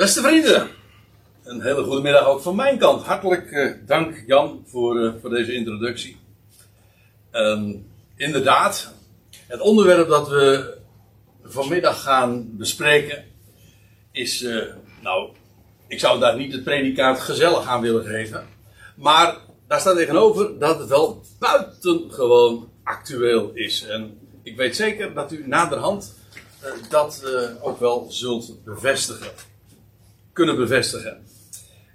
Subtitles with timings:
[0.00, 0.68] Beste vrienden,
[1.44, 3.06] een hele goede middag ook van mijn kant.
[3.06, 6.16] Hartelijk eh, dank Jan voor, eh, voor deze introductie.
[7.30, 7.74] Ehm,
[8.16, 8.94] inderdaad,
[9.46, 10.74] het onderwerp dat we
[11.42, 13.24] vanmiddag gaan bespreken
[14.12, 14.62] is, eh,
[15.02, 15.30] nou,
[15.86, 18.46] ik zou daar niet het predicaat gezellig aan willen geven.
[18.96, 19.36] Maar
[19.66, 23.86] daar staat tegenover dat het wel buitengewoon actueel is.
[23.86, 26.14] En ik weet zeker dat u naderhand
[26.88, 27.24] dat
[27.60, 29.49] ook wel zult bevestigen.
[30.40, 31.26] Kunnen bevestigen.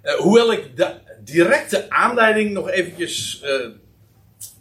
[0.02, 3.68] Eh, hoewel ik de directe aanleiding nog eventjes eh,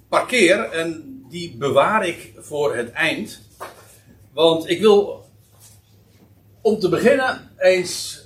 [0.09, 3.41] parkeer en die bewaar ik voor het eind.
[4.33, 5.25] Want ik wil
[6.61, 8.23] om te beginnen eens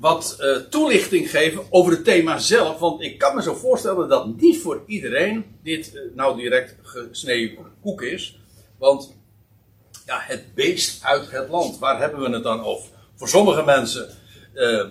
[0.00, 2.78] wat eh, toelichting geven over het thema zelf.
[2.78, 8.02] Want ik kan me zo voorstellen dat niet voor iedereen dit nou direct gesneden koek
[8.02, 8.38] is.
[8.78, 9.14] Want
[10.06, 12.93] ja, het beest uit het land, waar hebben we het dan over?
[13.16, 14.08] Voor sommige mensen
[14.54, 14.86] eh,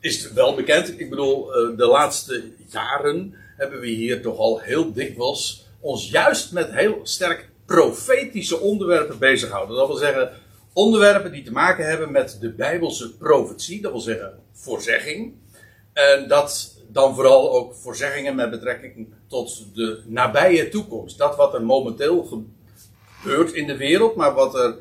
[0.00, 1.00] is het wel bekend.
[1.00, 6.52] Ik bedoel, eh, de laatste jaren hebben we hier toch al heel dikwijls ons juist
[6.52, 9.76] met heel sterk profetische onderwerpen bezighouden.
[9.76, 10.30] Dat wil zeggen,
[10.72, 15.34] onderwerpen die te maken hebben met de Bijbelse profetie, dat wil zeggen voorzegging.
[15.92, 21.18] En dat dan vooral ook voorzeggingen met betrekking tot de nabije toekomst.
[21.18, 22.46] Dat wat er momenteel
[23.22, 24.76] gebeurt in de wereld, maar wat er.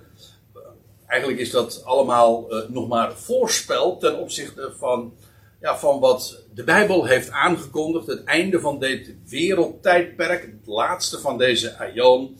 [1.13, 5.13] Eigenlijk is dat allemaal eh, nog maar voorspel ten opzichte van,
[5.61, 8.07] ja, van wat de Bijbel heeft aangekondigd.
[8.07, 12.37] Het einde van dit wereldtijdperk, het laatste van deze aion.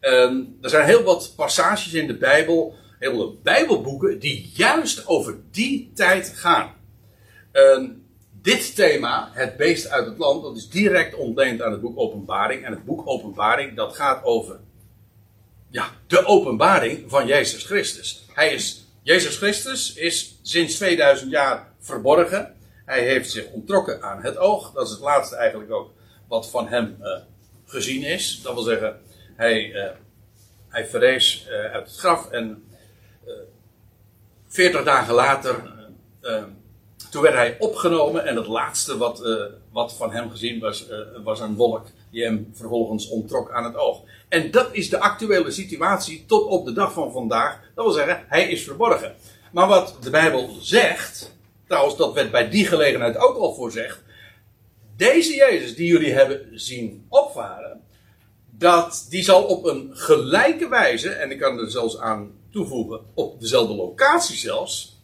[0.00, 5.90] En er zijn heel wat passages in de Bijbel, hele Bijbelboeken, die juist over die
[5.94, 6.74] tijd gaan.
[7.52, 8.06] En
[8.42, 12.64] dit thema, het beest uit het land, dat is direct ontleend aan het boek Openbaring.
[12.64, 14.60] En het boek Openbaring, dat gaat over
[15.76, 18.24] ja, de openbaring van Jezus Christus.
[18.32, 22.54] Hij is, Jezus Christus is sinds 2000 jaar verborgen.
[22.84, 24.72] Hij heeft zich ontrokken aan het oog.
[24.72, 25.90] Dat is het laatste eigenlijk ook
[26.28, 27.20] wat van hem eh,
[27.66, 28.40] gezien is.
[28.42, 29.00] Dat wil zeggen,
[29.34, 29.90] hij, eh,
[30.68, 32.64] hij verrees eh, uit het graf en
[34.48, 35.74] veertig dagen later,
[37.10, 39.22] toen werd hij opgenomen en het laatste wat,
[39.72, 40.86] wat van hem gezien was,
[41.24, 44.00] was een wolk die hem vervolgens ontrok aan het oog.
[44.28, 47.60] En dat is de actuele situatie tot op de dag van vandaag.
[47.74, 49.14] Dat wil zeggen, hij is verborgen.
[49.52, 51.36] Maar wat de Bijbel zegt,
[51.66, 54.02] trouwens, dat werd bij die gelegenheid ook al voorzegd.
[54.96, 57.80] Deze Jezus die jullie hebben zien opvaren,
[58.50, 63.40] dat die zal op een gelijke wijze, en ik kan er zelfs aan toevoegen, op
[63.40, 64.95] dezelfde locatie zelfs,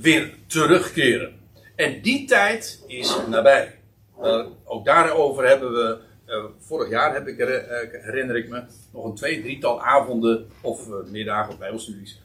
[0.00, 1.40] weer terugkeren.
[1.76, 3.78] En die tijd is nabij.
[4.22, 7.46] Uh, ook daarover hebben we uh, vorig jaar heb ik, uh,
[7.90, 12.20] herinner ik me, nog een twee, drietal avonden of meerdagen of bijbelstudies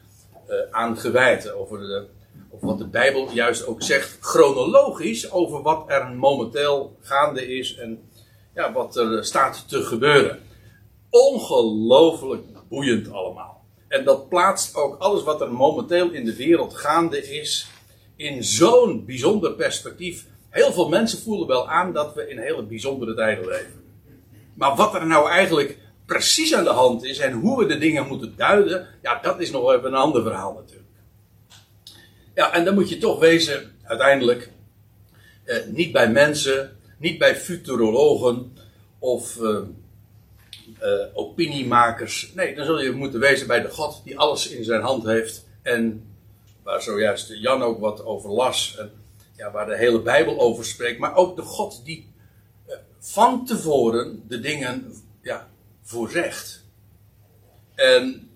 [0.70, 1.52] aan gewijd.
[1.52, 2.06] Over, de,
[2.50, 8.10] over wat de Bijbel juist ook zegt, chronologisch, over wat er momenteel gaande is en
[8.54, 10.38] ja, wat er staat te gebeuren.
[11.10, 13.57] Ongelooflijk boeiend allemaal.
[13.88, 17.70] En dat plaatst ook alles wat er momenteel in de wereld gaande is
[18.16, 20.26] in zo'n bijzonder perspectief.
[20.50, 23.84] Heel veel mensen voelen wel aan dat we in hele bijzondere tijden leven.
[24.54, 28.06] Maar wat er nou eigenlijk precies aan de hand is en hoe we de dingen
[28.06, 30.88] moeten duiden, ja, dat is nog even een ander verhaal natuurlijk.
[32.34, 34.50] Ja, en dan moet je toch wezen, uiteindelijk,
[35.44, 38.52] eh, niet bij mensen, niet bij futurologen
[38.98, 39.58] of eh,
[40.80, 42.32] eh, opiniemakers.
[42.34, 45.46] Nee, dan zul je moeten wezen bij de God die alles in zijn hand heeft
[45.62, 46.06] en
[46.62, 48.76] waar zojuist Jan ook wat over las.
[48.78, 48.90] En,
[49.36, 52.08] ja, waar de hele Bijbel over spreekt, maar ook de God die
[52.98, 55.48] van tevoren de dingen ja,
[55.82, 56.64] voorzegt.
[57.74, 58.30] En,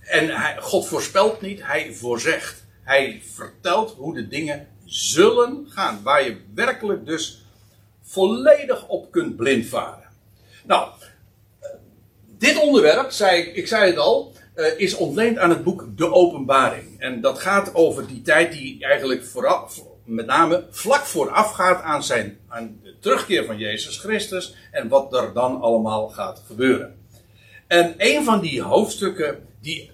[0.00, 2.66] en hij, God voorspelt niet, hij voorzegt.
[2.82, 6.02] Hij vertelt hoe de dingen zullen gaan.
[6.02, 7.44] Waar je werkelijk dus
[8.02, 9.97] volledig op kunt blindvaren.
[10.68, 10.88] Nou,
[12.38, 14.32] dit onderwerp, zei, ik zei het al,
[14.76, 17.00] is ontleend aan het boek De Openbaring.
[17.00, 22.38] En dat gaat over die tijd die eigenlijk vooraf, met name vlak voorafgaat aan, zijn,
[22.48, 26.98] aan de terugkeer van Jezus Christus en wat er dan allemaal gaat gebeuren.
[27.66, 29.90] En een van die hoofdstukken die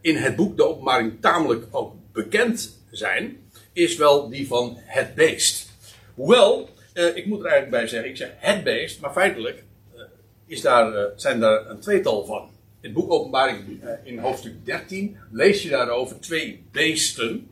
[0.00, 5.70] in het boek De Openbaring tamelijk ook bekend zijn, is wel die van het beest.
[6.14, 9.65] Hoewel, eh, ik moet er eigenlijk bij zeggen, ik zeg het beest, maar feitelijk eh,
[10.46, 12.50] is daar, uh, zijn daar een tweetal van.
[12.80, 17.48] In het boek Openbaring in hoofdstuk 13 lees je daarover twee beesten.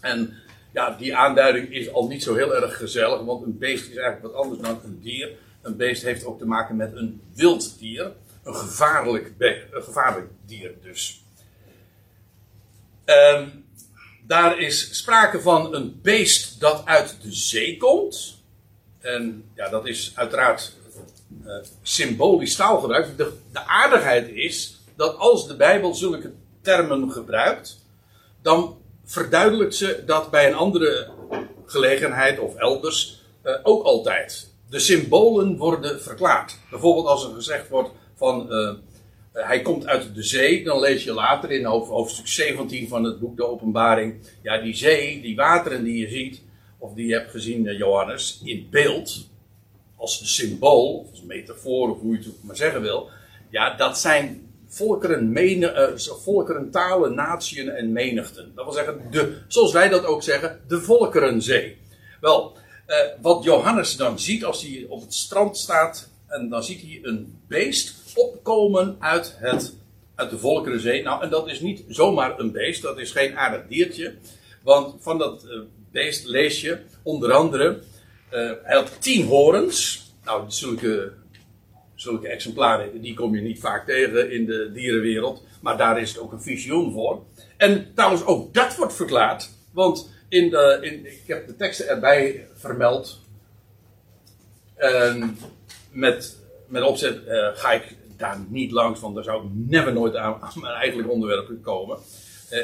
[0.00, 0.34] En
[0.72, 4.22] ja, die aanduiding is al niet zo heel erg gezellig, want een beest is eigenlijk
[4.22, 5.30] wat anders dan een dier.
[5.62, 8.12] Een beest heeft ook te maken met een wild dier,
[8.44, 9.32] een gevaarlijk,
[9.70, 11.22] gevaarlijk dier dus.
[13.04, 13.48] Ehm,
[14.26, 18.42] daar is sprake van een beest dat uit de zee komt.
[19.00, 20.76] En ja, dat is uiteraard
[21.44, 23.16] uh, symbolisch taalgebruik.
[23.16, 27.78] De, de aardigheid is dat als de Bijbel zulke termen gebruikt,
[28.42, 31.10] dan verduidelijkt ze dat bij een andere
[31.66, 34.50] gelegenheid of elders uh, ook altijd.
[34.70, 36.58] De symbolen worden verklaard.
[36.70, 38.72] Bijvoorbeeld als er gezegd wordt van uh,
[39.32, 43.36] hij komt uit de zee, dan lees je later in hoofdstuk 17 van het boek
[43.36, 44.14] De Openbaring.
[44.42, 46.42] Ja, die zee, die wateren die je ziet,
[46.78, 49.28] of die je hebt gezien, Johannes, in beeld,
[50.02, 53.08] als symbool, of als metafoor, of hoe je het maar zeggen wil.
[53.50, 58.52] Ja, dat zijn volkeren, menen, uh, volkeren, talen, natieën en menigten.
[58.54, 61.76] Dat wil zeggen, de, zoals wij dat ook zeggen, de volkerenzee.
[62.20, 62.56] Wel,
[62.86, 67.00] uh, wat Johannes dan ziet als hij op het strand staat, en dan ziet hij
[67.02, 69.74] een beest opkomen uit, het,
[70.14, 71.02] uit de volkerenzee.
[71.02, 74.14] Nou, en dat is niet zomaar een beest, dat is geen aardig diertje.
[74.62, 75.60] Want van dat uh,
[75.90, 77.82] beest lees je onder andere,
[78.62, 80.00] hij had tien horens.
[80.24, 81.12] Nou, zulke
[82.02, 85.42] zulke exemplaren, die kom je niet vaak tegen in de dierenwereld.
[85.60, 87.22] Maar daar is het ook een visioen voor.
[87.56, 89.50] En trouwens, ook dat wordt verklaard.
[89.72, 93.20] Want in de, in, ik heb de teksten erbij vermeld.
[94.74, 95.38] En
[95.90, 100.16] met, met opzet uh, ga ik daar niet langs, want daar zou ik never nooit
[100.16, 101.98] aan, mijn eigenlijk onderwerp komen.
[102.50, 102.58] Uh,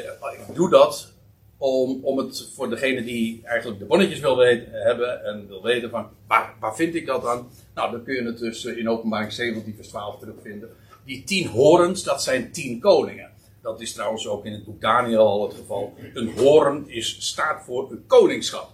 [0.47, 1.13] ik doe dat
[1.59, 5.89] om, om het voor degene die eigenlijk de bonnetjes wil weten, hebben en wil weten
[5.89, 7.47] van waar, waar vind ik dat dan?
[7.75, 10.69] Nou, dan kun je het dus eh, in openbaring 17 vers 12 terugvinden.
[11.05, 13.29] Die tien horens, dat zijn tien koningen.
[13.61, 15.93] Dat is trouwens ook in het boek Daniel al het geval.
[16.13, 18.69] Een horen is, staat voor een koningschap.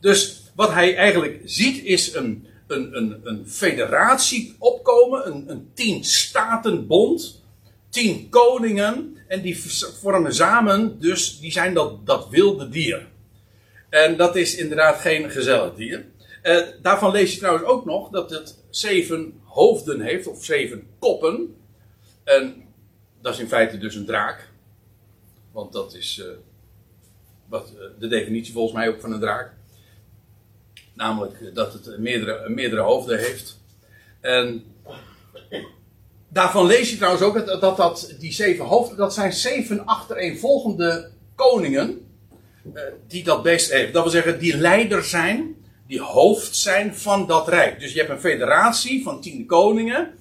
[0.00, 6.04] Dus wat hij eigenlijk ziet is een, een, een, een federatie opkomen, een, een tien
[6.04, 7.44] statenbond,
[7.96, 9.58] tien koningen, en die
[10.00, 13.06] vormen samen, dus die zijn dat, dat wilde dier.
[13.88, 16.04] En dat is inderdaad geen gezellig dier.
[16.42, 21.56] Uh, daarvan lees je trouwens ook nog dat het zeven hoofden heeft, of zeven koppen.
[22.24, 22.64] En
[23.20, 24.48] dat is in feite dus een draak.
[25.52, 26.26] Want dat is uh,
[27.48, 29.52] wat, uh, de definitie volgens mij ook van een draak.
[30.94, 33.60] Namelijk dat het meerdere, meerdere hoofden heeft.
[34.20, 34.64] En
[36.28, 42.00] daarvan lees je trouwens ook dat, dat, die zeven hoofden, dat zijn zeven achtereenvolgende koningen.
[43.08, 43.92] die dat beest heeft.
[43.92, 45.56] Dat wil zeggen, die leider zijn
[45.86, 47.80] die hoofd zijn van dat rijk.
[47.80, 50.14] Dus je hebt een federatie van tien koningen.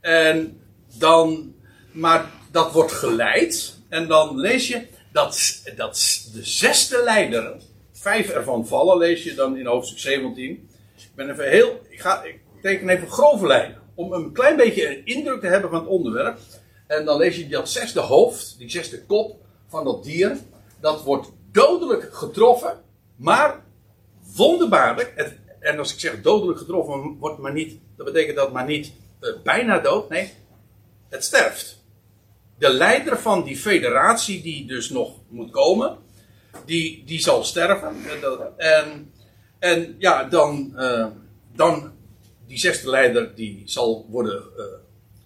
[0.00, 0.60] En
[0.98, 1.54] dan,
[1.92, 3.76] maar dat wordt geleid.
[3.88, 7.56] En dan lees je dat, dat de zesde leider,
[7.92, 10.68] vijf ervan vallen, lees je dan in hoofdstuk 17.
[10.96, 13.81] Ik ben even heel, ik, ga, ik teken even grove lijnen.
[13.94, 16.38] Om een klein beetje een indruk te hebben van het onderwerp.
[16.86, 19.36] En dan lees je dat zesde hoofd, die zesde kop
[19.68, 20.38] van dat dier.
[20.80, 22.80] Dat wordt dodelijk getroffen.
[23.16, 23.64] Maar
[24.36, 28.66] wonderbaarlijk, het, en als ik zeg dodelijk getroffen, wordt maar niet, dat betekent dat maar
[28.66, 30.32] niet uh, bijna dood, nee,
[31.08, 31.80] het sterft.
[32.58, 35.98] De leider van die federatie die dus nog moet komen,
[36.64, 37.96] die, die zal sterven.
[38.56, 39.12] En,
[39.58, 41.06] en ja, dan, uh,
[41.54, 41.92] dan
[42.52, 44.64] die zesde leider die zal worden, uh,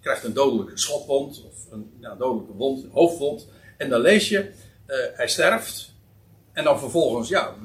[0.01, 3.47] krijgt een dodelijke schotwond, of een ja, dodelijke wond, een hoofdwond.
[3.77, 4.51] En dan lees je,
[5.13, 5.93] hij sterft.
[6.53, 7.55] En dan vervolgens, ja,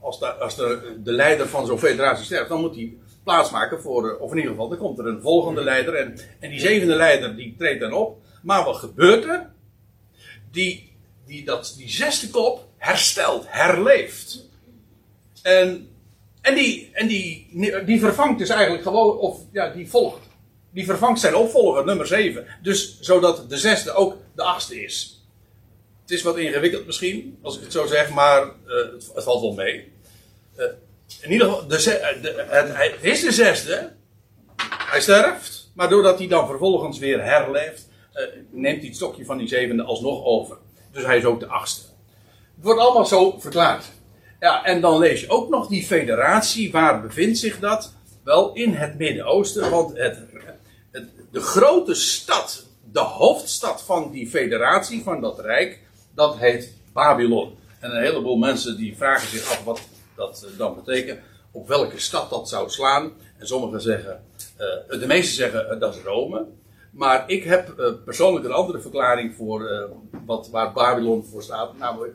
[0.00, 4.10] als, de, als de, de leider van zo'n federatie sterft, dan moet hij plaatsmaken voor,
[4.10, 5.94] eh, of in ieder geval, dan komt er een volgende leider.
[5.94, 8.22] En, en die zevende leider, die treedt dan op.
[8.42, 9.50] Maar wat gebeurt er?
[10.50, 10.92] Die,
[11.26, 14.48] die, dat, die zesde kop herstelt, herleeft.
[15.42, 15.88] En,
[16.40, 17.46] en, die, en die,
[17.84, 20.26] die vervangt dus eigenlijk gewoon, of ja, die volgt.
[20.70, 22.46] Die vervangt zijn opvolger, nummer 7.
[22.62, 25.22] Dus zodat de zesde ook de achtste is.
[26.02, 28.52] Het is wat ingewikkeld misschien, als ik het zo zeg, maar uh,
[29.14, 29.92] het, valt wel mee.
[30.56, 30.64] Uh,
[31.20, 33.92] in ieder geval, de, eh, het, is de zesde.
[34.66, 37.88] Hij sterft, maar doordat hij dan vervolgens weer herleeft,
[38.50, 40.56] neemt hij het stokje van die zevende alsnog over.
[40.92, 41.82] Dus hij is ook de achtste.
[42.54, 43.84] Het wordt allemaal zo verklaard.
[44.40, 47.94] Ja, en dan lees je ook nog die federatie, waar bevindt zich dat?
[48.24, 50.18] Wel in het Midden-Oosten, want het,
[50.90, 55.80] het, de grote stad, de hoofdstad van die federatie, van dat rijk,
[56.14, 57.56] dat heet Babylon.
[57.80, 59.80] En een heleboel mensen die vragen zich af wat
[60.16, 63.12] dat eh, dan betekent, op welke stad dat zou slaan.
[63.38, 64.24] En sommigen zeggen,
[64.92, 66.46] uh, de meesten zeggen uh, dat is Rome.
[66.90, 69.88] Maar ik heb persoonlijk een andere verklaring voor
[70.26, 72.14] wat, waar Babylon voor staat, namelijk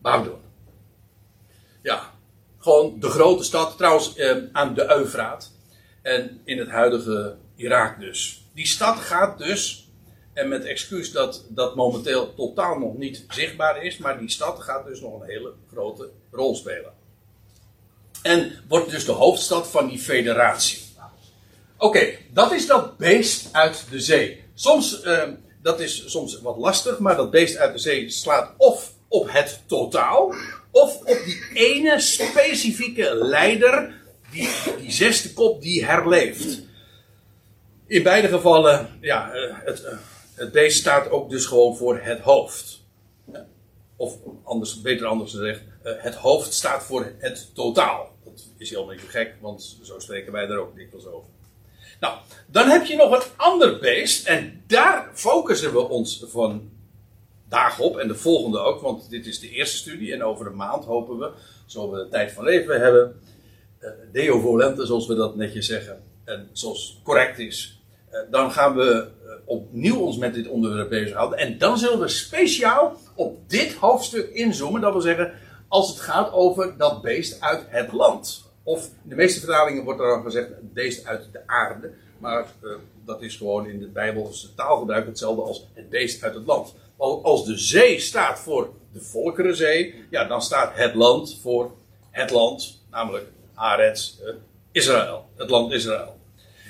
[0.00, 0.47] Babylon.
[1.88, 2.12] Ja,
[2.58, 4.18] gewoon de grote stad, trouwens
[4.52, 5.52] aan de Eufraat.
[6.02, 8.44] En in het huidige Irak dus.
[8.54, 9.88] Die stad gaat dus
[10.32, 13.98] En met excuus dat dat momenteel totaal nog niet zichtbaar is.
[13.98, 16.92] Maar die stad gaat dus nog een hele grote rol spelen.
[18.22, 20.82] En wordt dus de hoofdstad van die federatie.
[21.76, 24.44] Oké, dat is dat beest uit de zee.
[24.54, 25.22] Soms, uh,
[25.62, 29.62] dat is soms wat lastig, maar dat beest uit de zee slaat of op het
[29.66, 30.34] totaal,
[30.82, 33.94] of op die ene specifieke leider,
[34.30, 34.48] die,
[34.80, 36.62] die zesde kop die herleeft.
[37.86, 39.96] In beide gevallen, ja, eh, het, eh,
[40.34, 42.76] het beest staat ook dus gewoon voor het hoofd.
[43.96, 48.16] Of anders, beter anders gezegd, eh, het hoofd staat voor het totaal.
[48.24, 51.28] Dat is helemaal niet gek, want zo spreken wij er ook dikwijls over.
[52.00, 54.26] Nou, dan heb je nog een ander beest.
[54.26, 56.24] En daar focussen we ons
[57.48, 57.96] vandaag op.
[57.96, 60.12] En de volgende ook, want dit is de eerste studie.
[60.12, 61.30] En over een maand hopen we,
[61.66, 63.20] zo we de tijd van leven hebben.
[63.80, 66.02] Uh, Deo volente, zoals we dat netjes zeggen.
[66.24, 67.82] En zoals correct is.
[68.10, 71.38] Uh, dan gaan we uh, opnieuw ons met dit onderwerp bezighouden.
[71.38, 74.80] En dan zullen we speciaal op dit hoofdstuk inzoomen.
[74.80, 75.32] Dat wil zeggen,
[75.68, 78.46] als het gaat over dat beest uit het land.
[78.62, 81.90] Of in de meeste vertalingen wordt er dan gezegd het beest uit de aarde.
[82.18, 82.46] Maar
[83.04, 86.74] dat is gewoon in het Bijbelse taalgebruik hetzelfde als het beest uit het land.
[86.98, 91.70] Als de zee staat voor de Volkerenzee, ja, dan staat het land voor
[92.10, 94.34] het land, namelijk Arets, uh,
[94.72, 96.16] Israël, het land Israël.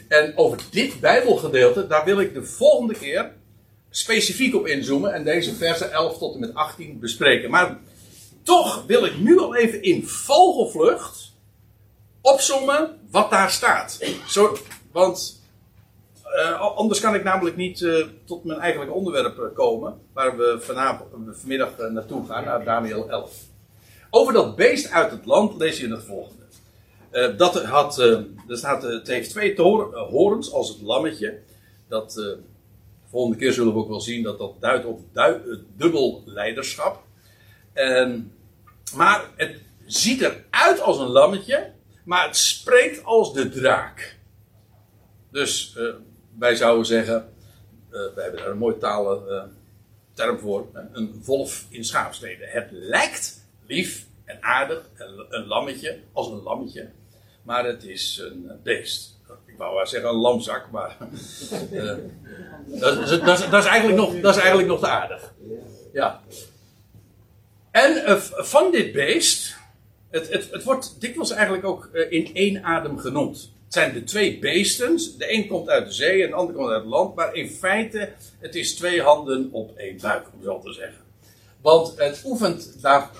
[0.08, 3.32] En over dit Bijbelgedeelte, daar wil ik de volgende keer
[3.90, 7.50] specifiek op inzoomen en deze versen 11 tot en met 18 bespreken.
[7.50, 7.78] Maar
[8.42, 11.32] toch wil ik nu al even in vogelvlucht
[12.20, 13.98] opzommen wat daar staat.
[14.26, 14.56] Zo,
[14.92, 15.37] want
[16.36, 20.00] uh, anders kan ik namelijk niet uh, tot mijn eigenlijke onderwerp uh, komen.
[20.12, 23.32] Waar we vanavond, vanmiddag naartoe gaan, naar Daniel 11.
[24.10, 26.44] Over dat beest uit het land lees je het volgende.
[27.36, 31.38] dat had, er staat, het heeft twee toren, horens als het lammetje.
[31.88, 32.38] Dat, de
[33.10, 35.00] volgende keer zullen we ook wel zien dat dat duidt op
[35.76, 37.02] dubbel leiderschap.
[37.72, 38.32] En,
[38.94, 41.72] maar het ziet eruit als een lammetje.
[42.04, 44.16] Maar het spreekt als de draak.
[45.30, 45.76] Dus
[46.38, 47.32] wij zouden zeggen,
[47.90, 49.42] uh, wij hebben daar een mooie talen uh,
[50.12, 52.48] term voor, een wolf in schaapsteden.
[52.48, 54.82] Het lijkt lief en aardig,
[55.28, 56.90] een, lammetje, als een lammetje,
[57.42, 59.16] maar het is een beest.
[59.46, 60.96] Ik wou wel zeggen een lamzak, maar
[62.66, 65.34] dat, dat, dat, is eigenlijk nog, dat is eigenlijk nog te aardig.
[65.92, 66.20] Ja.
[67.70, 69.56] En van dit beest
[70.10, 73.52] het, het, het wordt dikwijls eigenlijk ook in één adem genoemd.
[73.68, 74.96] Zijn de twee beesten.
[74.96, 77.14] De een komt uit de zee en de ander komt uit het land.
[77.14, 81.02] Maar in feite, het is twee handen op één buik, om zo te zeggen.
[81.60, 83.10] Want het oefent daar.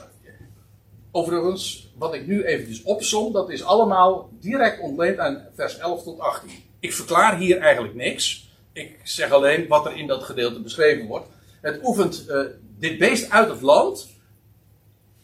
[1.10, 6.18] Overigens, wat ik nu eventjes opsom, dat is allemaal direct ontleend aan vers 11 tot
[6.18, 6.50] 18.
[6.80, 8.50] Ik verklaar hier eigenlijk niks.
[8.72, 11.28] Ik zeg alleen wat er in dat gedeelte beschreven wordt.
[11.60, 12.40] Het oefent uh,
[12.78, 14.08] dit beest uit het land,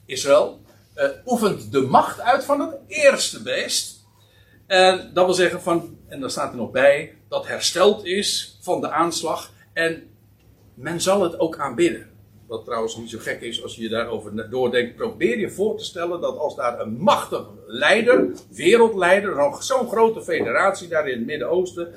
[0.07, 0.61] Israël,
[0.97, 3.94] uh, oefent de macht uit van het eerste beest.
[4.67, 8.81] En dat wil zeggen van, en daar staat er nog bij, dat hersteld is van
[8.81, 9.53] de aanslag.
[9.73, 10.03] En
[10.75, 12.11] men zal het ook aanbidden.
[12.47, 14.97] Wat trouwens niet zo gek is als je daarover doordenkt.
[14.97, 20.89] Probeer je voor te stellen dat als daar een machtige leider, wereldleider, zo'n grote federatie
[20.89, 21.95] daar in het Midden-Oosten.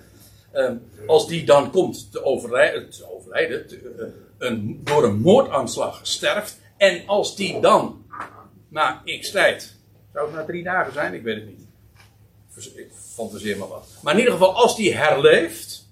[0.53, 0.71] Uh,
[1.07, 4.05] als die dan komt te overlijden, te overlijden te, uh,
[4.37, 6.59] een, door een moordaanslag sterft.
[6.77, 8.05] En als die dan
[8.69, 9.75] na x tijd.
[10.13, 11.13] Zou het na drie dagen zijn?
[11.13, 11.66] Ik weet het niet.
[12.65, 13.87] Ik fantaseer maar wat.
[14.01, 15.85] Maar in ieder geval, als die herleeft.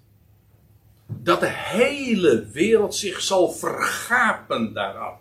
[1.08, 5.18] Dat de hele wereld zich zal vergapen daaraan.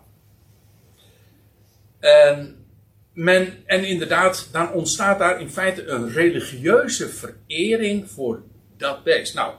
[1.99, 2.65] En,
[3.13, 8.41] men, en inderdaad, dan ontstaat daar in feite een religieuze verering voor
[8.77, 9.33] dat beest.
[9.33, 9.53] Nou,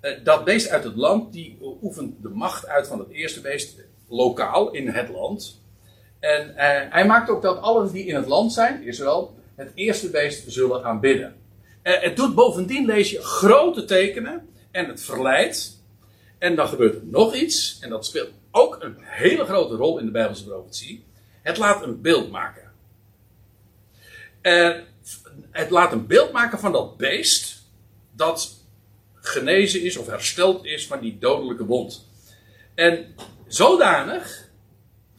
[0.00, 3.78] eh, dat beest uit het land, die oefent de macht uit van het eerste beest
[4.08, 5.60] lokaal in het land.
[6.18, 6.54] En uh,
[6.90, 10.84] hij maakt ook dat allen die in het land zijn, Israël, het eerste beest zullen
[10.84, 11.36] aanbidden.
[11.82, 15.82] Uh, het doet bovendien, lees je, grote tekenen en het verleidt.
[16.38, 20.04] En dan gebeurt er nog iets, en dat speelt ook een hele grote rol in
[20.04, 21.04] de Bijbelse profetie.
[21.42, 22.72] Het laat een beeld maken.
[24.42, 24.76] Uh,
[25.50, 27.62] het laat een beeld maken van dat beest
[28.12, 28.58] dat
[29.14, 32.08] genezen is of hersteld is van die dodelijke wond.
[32.74, 33.14] En
[33.46, 34.48] zodanig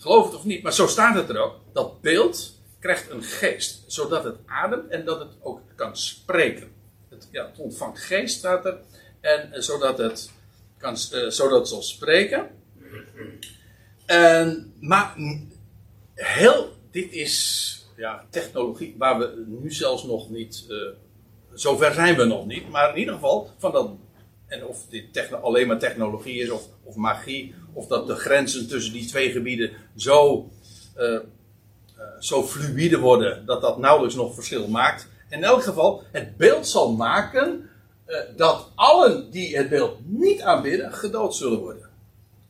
[0.02, 1.56] Geloof het of niet, maar zo staat het er ook.
[1.74, 6.72] Dat beeld krijgt een geest, zodat het ademt en dat het ook kan spreken.
[7.10, 8.78] Het, ja, het ontvangt geest, staat er.
[9.20, 10.32] En eh, zodat het,
[10.78, 12.50] kan, uh, zodat het zal spreken.
[14.06, 15.16] En, maar
[16.14, 20.88] heel, dit is ja, technologie waar we nu zelfs nog niet, uh,
[21.54, 22.70] zover zijn we nog niet.
[22.70, 23.92] Maar in ieder geval, van dat
[24.48, 28.94] En of dit alleen maar technologie is of, of magie, of dat de grenzen tussen
[28.94, 30.50] die twee gebieden zo,
[30.98, 31.20] uh,
[32.22, 35.08] zo fluïde worden dat dat nauwelijks nog verschil maakt.
[35.30, 37.70] In elk geval, het beeld zal maken
[38.08, 41.90] uh, dat allen die het beeld niet aanbidden, gedood zullen worden.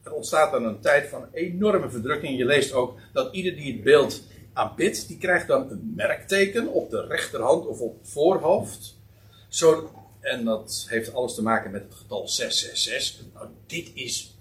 [0.04, 2.38] Er ontstaat dan een tijd van enorme verdrukking.
[2.38, 4.22] Je leest ook dat ieder die het beeld
[4.54, 8.96] aanbidt, die krijgt dan een merkteken op de rechterhand of op het voorhoofd.
[9.50, 13.26] Zo, en dat heeft alles te maken met het getal 666.
[13.34, 14.36] Nou, dit is,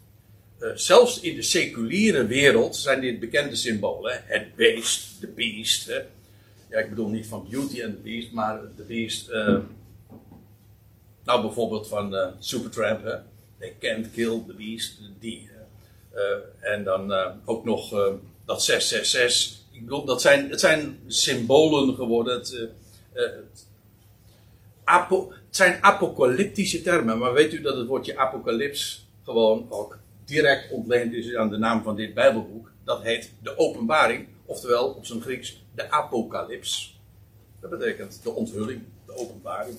[0.61, 4.23] uh, zelfs in de seculiere wereld zijn dit bekende symbolen.
[4.25, 5.87] Het beest, de beest.
[5.87, 6.01] Hè.
[6.71, 9.31] Ja, ik bedoel niet van Beauty and the Beast, maar de beest.
[9.31, 9.59] Uh,
[11.25, 13.05] nou, bijvoorbeeld van uh, Supertramp.
[13.05, 13.17] Hè.
[13.59, 14.99] They can't kill the beast.
[15.19, 15.49] Die.
[16.61, 17.13] en dan
[17.45, 17.91] ook nog
[18.45, 19.59] dat 666.
[19.71, 22.35] Ik bedoel, dat zijn, het zijn symbolen geworden.
[22.39, 22.69] Het,
[24.85, 29.99] het zijn apocalyptische termen, maar weet u dat het woordje apocalyps gewoon ook
[30.31, 32.71] direct ontleend is aan de naam van dit Bijbelboek?
[32.85, 37.01] Dat heet de openbaring, oftewel op zijn Grieks de apocalyps.
[37.61, 39.77] Dat betekent de onthulling, de openbaring.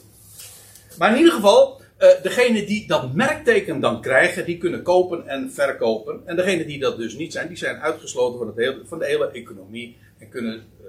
[0.97, 5.51] Maar in ieder geval, uh, degene die dat merkteken dan krijgen, die kunnen kopen en
[5.51, 6.21] verkopen.
[6.25, 9.05] En degene die dat dus niet zijn, die zijn uitgesloten van, het hele, van de
[9.05, 9.97] hele economie.
[10.17, 10.63] En kunnen.
[10.81, 10.87] Uh,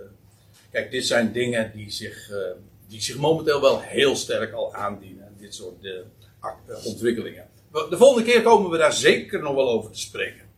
[0.70, 2.30] kijk, dit zijn dingen die zich.
[2.30, 2.36] Uh,
[2.88, 5.34] die zich momenteel wel heel sterk al aandienen.
[5.38, 5.86] Dit soort
[6.84, 7.48] ontwikkelingen.
[7.72, 10.48] De volgende keer komen we daar zeker nog wel over te spreken.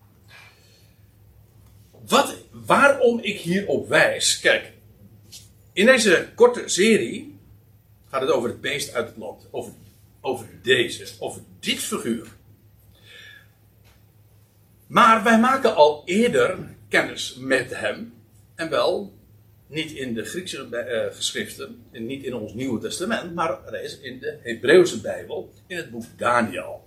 [2.07, 4.41] Wat, waarom ik hierop wijs.
[4.41, 4.73] Kijk,
[5.73, 7.39] in deze korte serie
[8.11, 9.49] gaat het over het beest uit het land.
[9.51, 9.73] Over,
[10.21, 12.27] over deze, over dit figuur.
[14.87, 18.15] Maar wij maken al eerder kennis met hem.
[18.55, 19.13] En wel
[19.67, 24.39] niet in de Griekse uh, geschriften, en niet in ons Nieuwe Testament, maar in de
[24.43, 26.84] Hebreeuwse Bijbel, in het boek Daniel.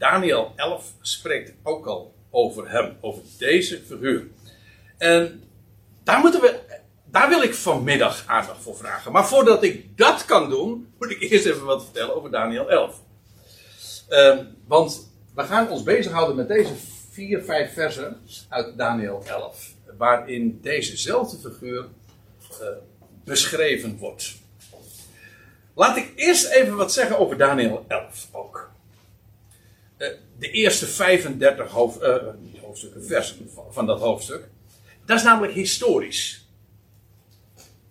[0.00, 4.26] Daniel 11 spreekt ook al over hem, over deze figuur.
[4.98, 5.42] En
[6.04, 6.60] daar, moeten we,
[7.04, 9.12] daar wil ik vanmiddag aandacht voor vragen.
[9.12, 13.02] Maar voordat ik dat kan doen, moet ik eerst even wat vertellen over Daniel 11.
[14.08, 16.74] Uh, want we gaan ons bezighouden met deze
[17.10, 19.74] vier, vijf versen uit Daniel 11.
[19.98, 21.88] Waarin dezezelfde figuur
[22.60, 22.68] uh,
[23.24, 24.34] beschreven wordt.
[25.74, 28.69] Laat ik eerst even wat zeggen over Daniel 11 ook.
[30.00, 30.08] Uh,
[30.38, 32.16] de eerste 35 hoofd, uh,
[32.60, 34.48] hoofdstukken, versen van, dat hoofdstuk.
[35.04, 36.48] Dat is namelijk historisch.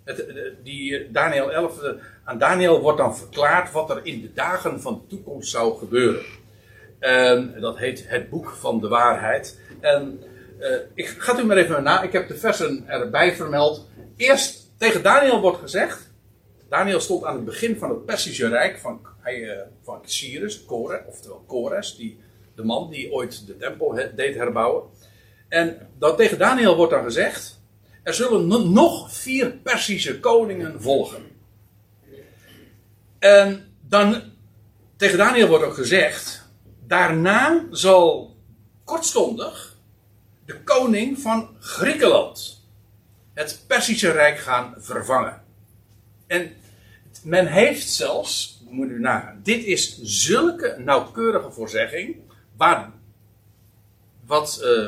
[0.04, 0.26] Het,
[0.64, 1.80] die Daniel 11,
[2.24, 6.26] aan Daniel wordt dan verklaard wat er in de dagen van de toekomst zou gebeuren.
[7.00, 9.60] En dat heet het boek van de waarheid.
[9.80, 10.24] En
[10.94, 12.02] ik ga u maar even na.
[12.02, 16.12] Ik heb de versen erbij vermeld eerst tegen Daniel wordt gezegd.
[16.70, 19.02] Daniel stond aan het begin van het Persische Rijk van,
[19.38, 22.20] uh, van Cyrus, Kore, oftewel Kores, die,
[22.56, 24.84] de man die ooit de tempel deed herbouwen.
[25.48, 27.62] En dat tegen Daniel wordt dan gezegd:
[28.04, 31.24] er zullen nog vier Persische koningen volgen.
[33.20, 34.22] En dan
[34.96, 36.50] tegen Daniel wordt ook gezegd:
[36.88, 38.36] daarna zal
[38.84, 39.78] kortstondig
[40.46, 42.64] de koning van Griekenland
[43.34, 45.42] het Persische Rijk gaan vervangen.
[46.28, 46.54] En
[47.24, 52.16] men heeft zelfs, moet u nagaan, dit is zulke nauwkeurige voorzegging,
[52.58, 52.92] waar,
[54.26, 54.88] wat uh,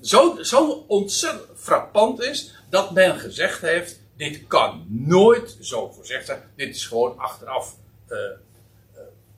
[0.00, 6.42] zo, zo ontzettend frappant is, dat men gezegd heeft, dit kan nooit zo voorzegd zijn,
[6.56, 7.76] dit is gewoon achteraf
[8.08, 8.18] uh,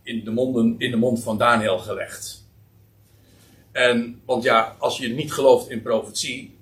[0.03, 2.45] in, de monden, in de mond van Daniel gelegd.
[3.73, 6.59] En, want ja, als je niet gelooft in profetie,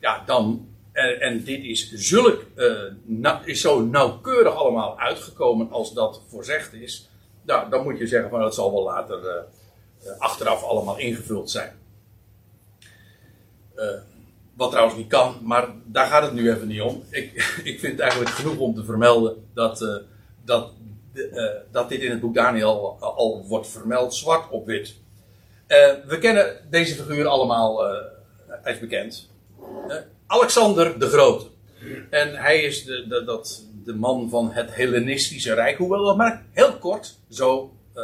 [0.00, 6.22] ja, dan, en, en dit is, zulk, uh, is zo nauwkeurig allemaal uitgekomen als dat
[6.28, 7.08] voorzegd is.
[7.42, 11.78] Nou, dan moet je zeggen van dat zal wel later uh, achteraf allemaal ingevuld zijn.
[14.54, 17.02] Wat trouwens niet kan, maar daar gaat het nu even niet om.
[17.10, 17.32] Ik,
[17.70, 20.04] ik vind het eigenlijk genoeg om te vermelden dat,
[20.44, 20.72] dat,
[21.70, 24.94] dat dit in het boek Daniel al, al wordt vermeld, zwart op wit.
[26.06, 27.84] we kennen deze figuur allemaal,
[28.46, 29.30] hij is bekend.
[30.30, 31.46] Alexander de Grote.
[32.10, 36.72] En hij is de, dat, de man van het Hellenistische Rijk, hoewel dat maar heel
[36.72, 38.02] kort zo uh,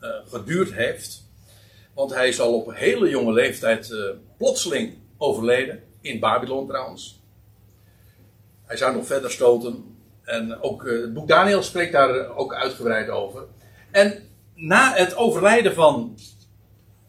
[0.00, 1.28] uh, geduurd heeft.
[1.94, 7.20] Want hij is al op hele jonge leeftijd uh, plotseling overleden, in Babylon trouwens.
[8.64, 9.96] Hij zou nog verder stoten.
[10.22, 13.44] En ook het boek Daniel spreekt daar ook uitgebreid over.
[13.90, 16.18] En na het overlijden van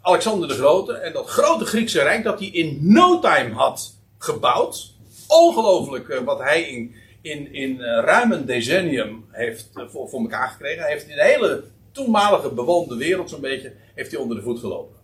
[0.02, 4.94] Alexander de Grote en dat grote Griekse rijk dat hij in no time had gebouwd.
[5.28, 10.22] Ongelooflijk eh, wat hij in, in, in uh, ruim een decennium heeft uh, voor, voor
[10.22, 10.82] elkaar gekregen.
[10.82, 14.60] Hij heeft in de hele toenmalige bewoonde wereld zo'n beetje, heeft hij onder de voet
[14.60, 14.98] gelopen.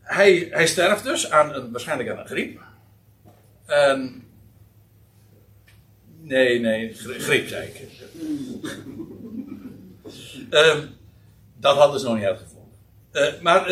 [0.00, 2.60] Hij, hij sterft dus aan een, waarschijnlijk aan een griep.
[6.20, 7.88] Nee, nee, griep zei ik.
[10.50, 10.88] Um,
[11.56, 12.72] dat hadden ze nog niet uitgevonden.
[13.42, 13.70] Maar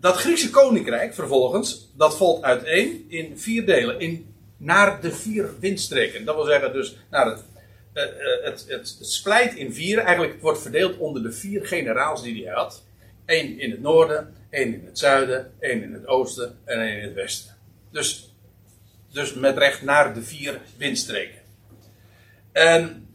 [0.00, 4.00] dat Griekse koninkrijk vervolgens, dat valt uiteen in vier delen.
[4.00, 6.24] In, naar de vier windstreken.
[6.24, 7.44] Dat wil zeggen dus naar het,
[7.94, 8.02] uh,
[8.42, 9.98] het, het, het splijt in vier.
[9.98, 12.84] Eigenlijk wordt verdeeld onder de vier generaals die hij had.
[13.26, 17.04] Eén in het noorden, één in het zuiden, één in het oosten en één in
[17.04, 17.56] het westen.
[17.90, 18.34] Dus,
[19.12, 21.40] dus met recht naar de vier windstreken.
[22.52, 23.07] En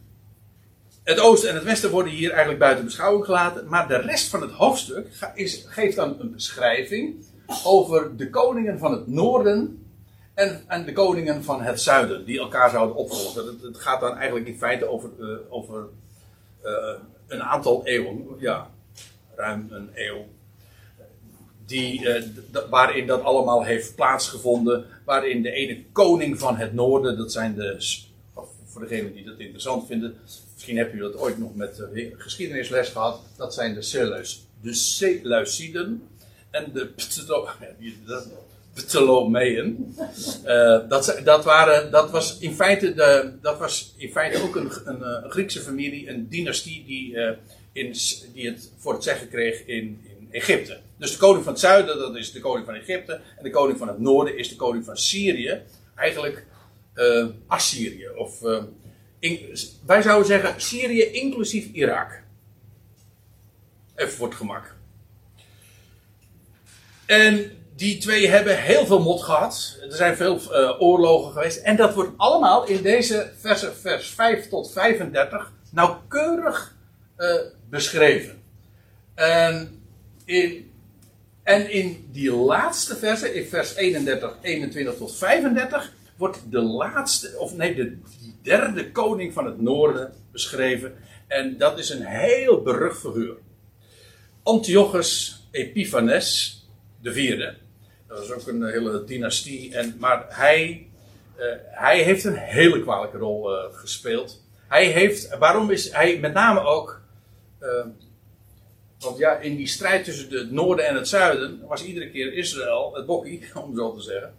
[1.04, 3.68] het oosten en het westen worden hier eigenlijk buiten beschouwing gelaten.
[3.68, 5.06] Maar de rest van het hoofdstuk
[5.66, 7.24] geeft dan een beschrijving
[7.64, 9.86] over de koningen van het noorden
[10.34, 12.24] en, en de koningen van het zuiden.
[12.24, 13.58] Die elkaar zouden opvolgen.
[13.62, 15.86] Het, gaat dan eigenlijk in feite over, uh, over
[16.64, 16.72] uh,
[17.26, 18.26] een aantal eeuwen.
[18.38, 18.70] Ja,
[19.36, 20.26] ruim een eeuw.
[21.66, 22.22] Die, uh,
[22.70, 24.84] waarin dat allemaal heeft plaatsgevonden.
[25.04, 28.02] Waarin de ene koning van het noorden, dat zijn de
[28.74, 30.16] voor degenen die dat interessant vinden,
[30.66, 33.20] misschien heb je dat ooit nog met uh, geschiedenisles gehad.
[33.36, 34.46] Dat zijn de Seleucids.
[34.60, 36.08] De Seleuciden
[36.50, 36.90] en de.
[40.46, 44.70] Uh, dat, dat, waren, dat, was in feite de, dat was in feite ook een,
[44.84, 47.16] een, een Griekse familie, een dynastie die,
[47.72, 47.94] in,
[48.32, 50.80] die het voor het zeggen kreeg in, in Egypte.
[50.96, 53.12] Dus de koning van het zuiden, dat is de koning van Egypte.
[53.12, 55.60] En de koning van het noorden is de koning van Syrië.
[55.94, 56.46] Eigenlijk
[57.46, 58.08] Assyrië.
[58.16, 58.42] Of
[59.86, 62.22] wij zouden zeggen Syrië inclusief Irak.
[63.94, 64.74] Even voor het gemak.
[67.06, 69.78] En die twee hebben heel veel mot gehad.
[69.82, 71.56] Er zijn veel uh, oorlogen geweest.
[71.56, 76.76] En dat wordt allemaal in deze versen, vers 5 tot 35, nauwkeurig
[77.68, 78.42] beschreven.
[79.14, 79.82] En
[80.24, 80.70] in,
[81.42, 87.56] en in die laatste versen, in vers 31, 21 tot 35, wordt de laatste, of
[87.56, 87.98] nee, de
[88.42, 90.94] derde koning van het noorden beschreven.
[91.26, 93.36] En dat is een heel berucht figuur.
[94.42, 96.58] Antiochus Epiphanes,
[97.00, 97.54] de.
[98.08, 99.74] Dat is ook een hele dynastie.
[99.74, 100.88] En, maar hij,
[101.38, 104.42] uh, hij heeft een hele kwalijke rol uh, gespeeld.
[104.68, 107.02] Hij heeft, waarom is hij met name ook.
[107.60, 107.86] Uh,
[108.98, 112.94] want ja, in die strijd tussen het noorden en het zuiden was iedere keer Israël
[112.94, 114.34] het bokkie, om zo te zeggen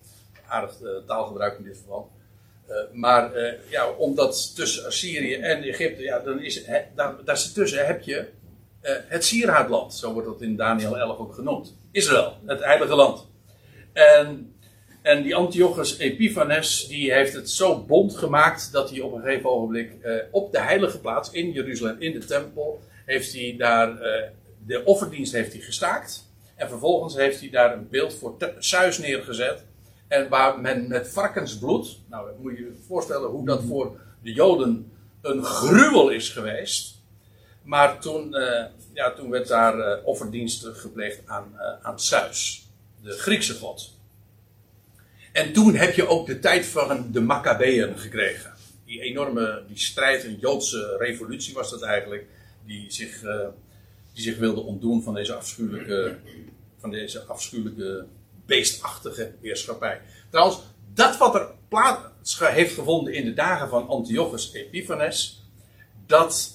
[0.47, 2.07] aardig uh, taalgebruik in dit verband.
[2.69, 8.01] Uh, maar uh, ja, omdat tussen Syrië en Egypte, ja, dan is, daar, daartussen heb
[8.01, 8.27] je
[9.07, 9.93] het sieraadland.
[9.93, 11.75] Zo wordt dat in Daniel 11 ook genoemd.
[11.91, 13.27] Israël, het heilige land.
[13.93, 14.55] En,
[15.01, 19.49] en die Antiochus Epiphanes, die heeft het zo bond gemaakt dat hij op een gegeven
[19.49, 19.91] ogenblik
[20.31, 23.97] op de heilige plaats in Jeruzalem, in de tempel, heeft hij daar
[24.65, 26.25] de offerdienst heeft hij gestaakt.
[26.55, 29.63] En vervolgens heeft hij daar een beeld voor Zeus neergezet.
[30.07, 34.91] En waar men met varkensbloed, nou moet je je voorstellen hoe dat voor de Joden
[35.21, 37.03] een gruwel is geweest.
[37.63, 42.67] Maar toen, uh, ja, toen werd daar uh, offerdienst gepleegd aan, uh, aan Zeus,
[43.01, 43.93] de Griekse god.
[45.31, 48.53] En toen heb je ook de tijd van de Maccabeën gekregen.
[48.85, 52.25] Die enorme die strijd, een Joodse revolutie was dat eigenlijk,
[52.65, 53.19] die zich,
[54.13, 56.17] die zich wilde ontdoen van deze afschuwelijke,
[56.77, 58.05] van deze afschuwelijke
[58.45, 60.01] beestachtige heerschappij.
[60.29, 60.59] Trouwens,
[60.93, 65.43] dat wat er plaats heeft gevonden in de dagen van Antiochus Epiphanes,
[66.05, 66.53] dat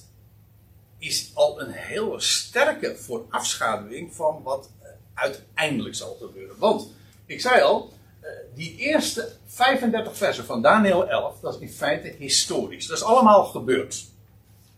[0.98, 4.70] is al een heel sterke voorafschaduwing van wat
[5.14, 6.58] uiteindelijk zal gebeuren.
[6.58, 6.88] Want,
[7.26, 12.14] ik zei al, eh, die eerste 35 versen van Daniel 11, dat is in feite
[12.18, 12.86] historisch.
[12.86, 14.04] Dat is allemaal gebeurd.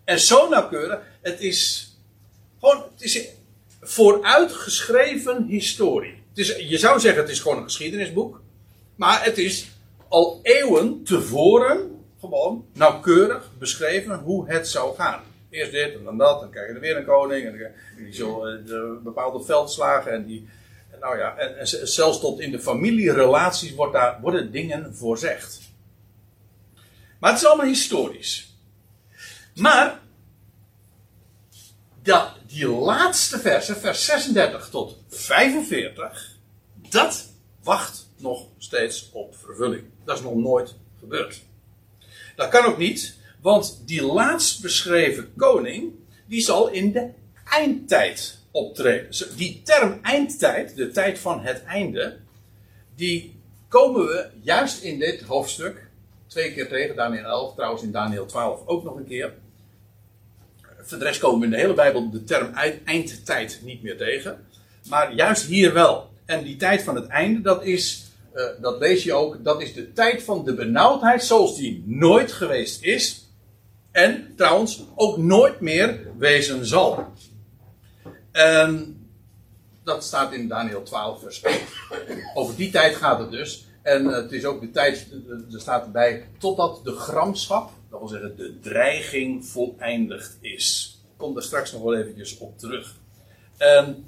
[0.05, 1.92] En zo nauwkeurig, het is
[2.61, 3.29] gewoon, het is
[3.81, 6.21] vooruitgeschreven historie
[6.68, 8.40] je zou zeggen het is gewoon een geschiedenisboek.
[8.95, 9.68] Maar het is
[10.09, 15.23] al eeuwen tevoren gewoon nauwkeurig beschreven hoe het zou gaan.
[15.51, 17.47] Eerst dit en dan dat, dan krijg je er weer een koning.
[17.47, 20.12] En die zullen uh, bepaalde veldslagen.
[20.12, 20.49] En, die,
[21.01, 25.61] nou ja, en, en, zelfs tot in de familierelaties wordt daar, worden dingen voorzegd.
[27.18, 28.57] Maar het is allemaal historisch.
[29.55, 30.01] Maar
[32.03, 36.37] dat, die laatste versen, vers 36 tot 45,
[36.91, 37.29] dat
[37.62, 39.83] wacht nog steeds op vervulling.
[40.05, 41.43] Dat is nog nooit gebeurd.
[42.37, 45.93] Dat kan ook niet, want die laatst beschreven koning,
[46.27, 47.11] die zal in de
[47.45, 49.37] eindtijd optreden.
[49.37, 52.19] Die term eindtijd, de tijd van het einde,
[52.95, 55.91] die komen we juist in dit hoofdstuk
[56.27, 59.35] twee keer tegen, Daniel 11, trouwens in Daniel 12 ook nog een keer
[60.83, 64.47] voor de rest komen we in de hele Bijbel de term eindtijd niet meer tegen.
[64.88, 66.11] Maar juist hier wel.
[66.25, 69.75] En die tijd van het einde, dat is, uh, dat lees je ook, dat is
[69.75, 73.27] de tijd van de benauwdheid zoals die nooit geweest is.
[73.90, 77.12] En trouwens ook nooit meer wezen zal.
[78.33, 78.97] En
[79.85, 81.59] dat staat in Daniel 12, vers 1.
[82.35, 83.66] Over die tijd gaat het dus.
[83.83, 85.07] En uh, het is ook de tijd,
[85.53, 90.98] er staat erbij, totdat de gramschap, dat wil zeggen de dreiging, voleindigd is.
[91.02, 92.96] Ik kom daar straks nog wel eventjes op terug.
[93.57, 94.07] En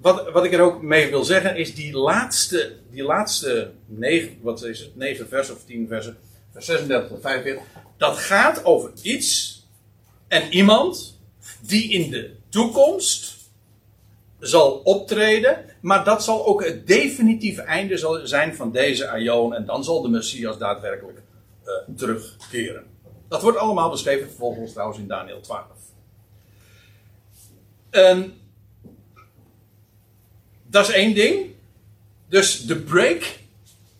[0.00, 4.64] wat, wat ik er ook mee wil zeggen is die laatste, die laatste negen, wat
[4.64, 6.16] is het, negen versen of tien versen,
[6.52, 7.62] vers 36 tot 45,
[7.96, 9.62] dat gaat over iets
[10.28, 11.18] en iemand
[11.60, 13.36] die in de toekomst
[14.40, 19.84] zal optreden, maar dat zal ook het definitieve einde zijn van deze aion en dan
[19.84, 21.18] zal de Messias daadwerkelijk
[21.64, 22.87] uh, terugkeren.
[23.28, 25.64] Dat wordt allemaal beschreven vervolgens trouwens in Daniel 12.
[27.90, 28.40] En
[30.62, 31.46] dat is één ding.
[32.28, 33.38] Dus de break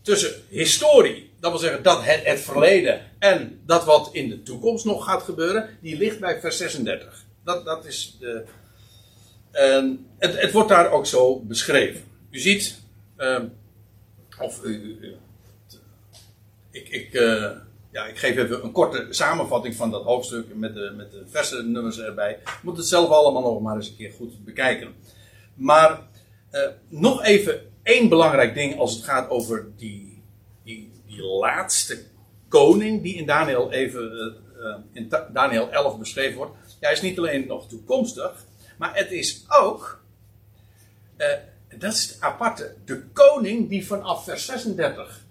[0.02, 4.84] tussen historie, dat wil zeggen dat het, het verleden en dat wat in de toekomst
[4.84, 7.24] nog gaat gebeuren, die ligt bij vers 36.
[7.44, 8.44] Dat, dat is de.
[9.50, 12.02] En het, het wordt daar ook zo beschreven.
[12.30, 12.78] U ziet,
[13.18, 13.38] uh,
[14.40, 14.64] of
[16.70, 17.50] ik, ik, uh,
[17.90, 21.62] ja, ik geef even een korte samenvatting van dat hoofdstuk met de, met de verse
[21.62, 22.38] nummers erbij.
[22.44, 24.94] Je moet het zelf allemaal nog maar eens een keer goed bekijken.
[25.54, 26.00] Maar
[26.52, 30.22] uh, nog even één belangrijk ding als het gaat over die,
[30.64, 32.04] die, die laatste
[32.48, 36.52] koning die in Daniel, even, uh, in Daniel 11 beschreven wordt.
[36.66, 38.44] Ja, hij is niet alleen nog toekomstig,
[38.78, 40.02] maar het is ook,
[41.16, 41.26] uh,
[41.78, 45.24] dat is het aparte, de koning die vanaf vers 36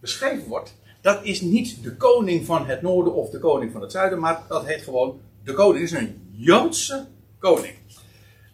[0.00, 3.92] beschreven wordt, dat is niet de koning van het noorden of de koning van het
[3.92, 5.84] zuiden, maar dat heet gewoon de koning.
[5.84, 7.06] Is een Joodse
[7.38, 7.74] koning.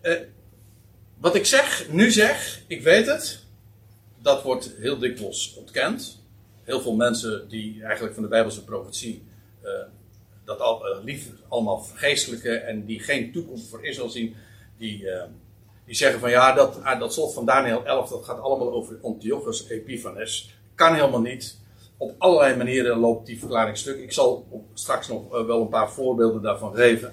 [0.02, 0.14] Uh,
[1.18, 3.44] wat ik zeg, nu zeg, ik weet het.
[4.18, 6.22] Dat wordt heel dikwijls ontkend.
[6.62, 9.22] Heel veel mensen die eigenlijk van de Bijbelse profetie
[9.64, 9.70] uh,
[10.44, 14.34] dat al, uh, lief allemaal vergeestelijken en die geen toekomst voor Israël zien,
[14.78, 15.08] die,
[15.84, 18.98] die zeggen van ja, dat, ah, dat slot van Daniel 11, dat gaat allemaal over
[19.02, 20.54] Antiochus Epiphanes.
[20.74, 21.58] Kan helemaal niet.
[21.96, 23.98] Op allerlei manieren loopt die verklaring stuk.
[23.98, 27.10] Ik zal straks nog wel een paar voorbeelden daarvan geven.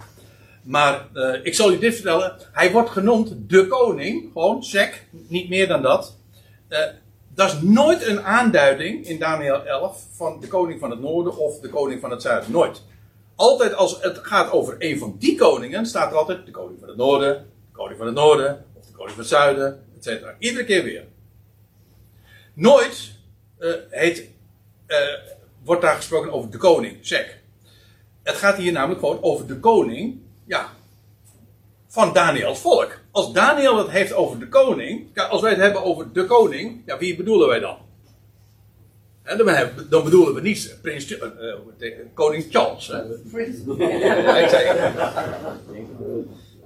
[0.63, 2.35] Maar uh, ik zal u dit vertellen.
[2.51, 4.31] Hij wordt genoemd de koning.
[4.31, 5.07] Gewoon, check.
[5.11, 6.17] Niet meer dan dat.
[6.69, 6.79] Uh,
[7.27, 11.59] dat is nooit een aanduiding in Daniel 11 van de koning van het noorden of
[11.59, 12.51] de koning van het zuiden.
[12.51, 12.81] Nooit.
[13.35, 16.87] Altijd als het gaat over een van die koningen, staat er altijd de koning van
[16.87, 20.25] het noorden, de koning van het noorden, of de koning van het zuiden, etc.
[20.39, 21.05] Iedere keer weer.
[22.53, 23.11] Nooit
[23.89, 24.29] heet,
[25.63, 26.97] wordt daar gesproken over de koning.
[27.01, 27.41] Check.
[28.23, 30.69] Het gaat hier namelijk gewoon over de koning ja,
[31.87, 32.99] van Daniels volk.
[33.11, 36.97] Als Daniel het heeft over de koning, als wij het hebben over de koning, ja,
[36.97, 37.77] wie bedoelen wij dan?
[39.37, 41.19] Dan, hebben, dan bedoelen we niet prins, uh,
[41.79, 42.87] uh, koning Charles.
[42.87, 43.01] Hè?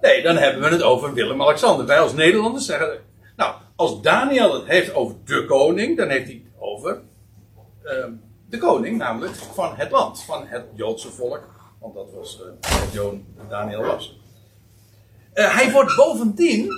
[0.01, 1.85] nee, dan hebben we het over Willem-Alexander.
[1.85, 2.99] Wij als Nederlanders zeggen,
[3.35, 7.01] nou, als Daniel het heeft over de koning, dan heeft hij het over
[8.49, 12.93] de koning, namelijk van het land, van het Joodse volk want dat was uh, wat
[12.93, 14.19] Joon Daniel was.
[15.33, 16.71] Uh, hij wordt bovendien.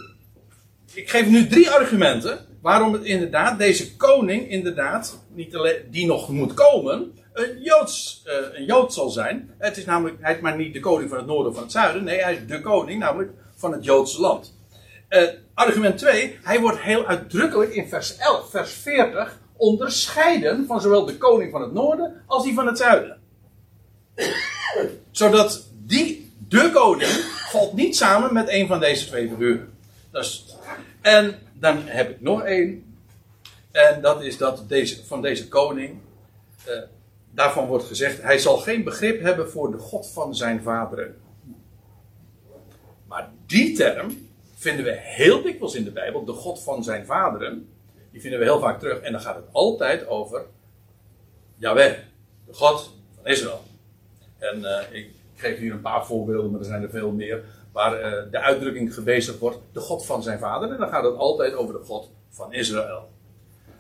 [0.94, 2.48] Ik geef nu drie argumenten.
[2.62, 8.34] Waarom het inderdaad, deze koning, inderdaad, niet alleen, die nog moet komen, een, Joods, uh,
[8.58, 9.54] een Jood zal zijn.
[9.58, 11.72] Het is namelijk, hij is maar niet de koning van het noorden of van het
[11.72, 12.04] zuiden.
[12.04, 14.58] Nee, hij is de koning, namelijk van het Joodse land.
[15.54, 21.18] argument 2, hij wordt heel uitdrukkelijk in vers 11, vers 40 onderscheiden van zowel de
[21.18, 23.20] koning van het noorden als die van het zuiden
[25.12, 27.12] zodat die, de koning,
[27.52, 29.74] valt niet samen met een van deze twee figuren.
[31.02, 32.98] en dan heb ik nog één.
[33.72, 36.00] En dat is dat deze, van deze koning.
[36.68, 36.74] Uh,
[37.32, 41.16] daarvan wordt gezegd: hij zal geen begrip hebben voor de God van zijn vaderen.
[43.08, 47.70] Maar die term vinden we heel dikwijls in de Bijbel, de God van zijn vaderen.
[48.12, 49.00] Die vinden we heel vaak terug.
[49.00, 50.46] En dan gaat het altijd over
[51.56, 51.94] Yahweh,
[52.46, 53.64] de God van Israël.
[54.38, 57.44] En uh, ik geef hier een paar voorbeelden, maar er zijn er veel meer.
[57.72, 60.72] Waar uh, de uitdrukking gebezigd wordt, de God van zijn vader.
[60.72, 63.10] En dan gaat het altijd over de God van Israël.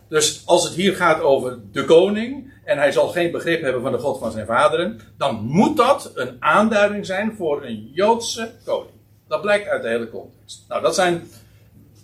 [0.07, 3.91] Dus als het hier gaat over de koning, en hij zal geen begrip hebben van
[3.91, 8.95] de God van zijn vaderen, dan moet dat een aanduiding zijn voor een Joodse koning.
[9.27, 10.65] Dat blijkt uit de hele context.
[10.67, 11.27] Nou, dat zijn,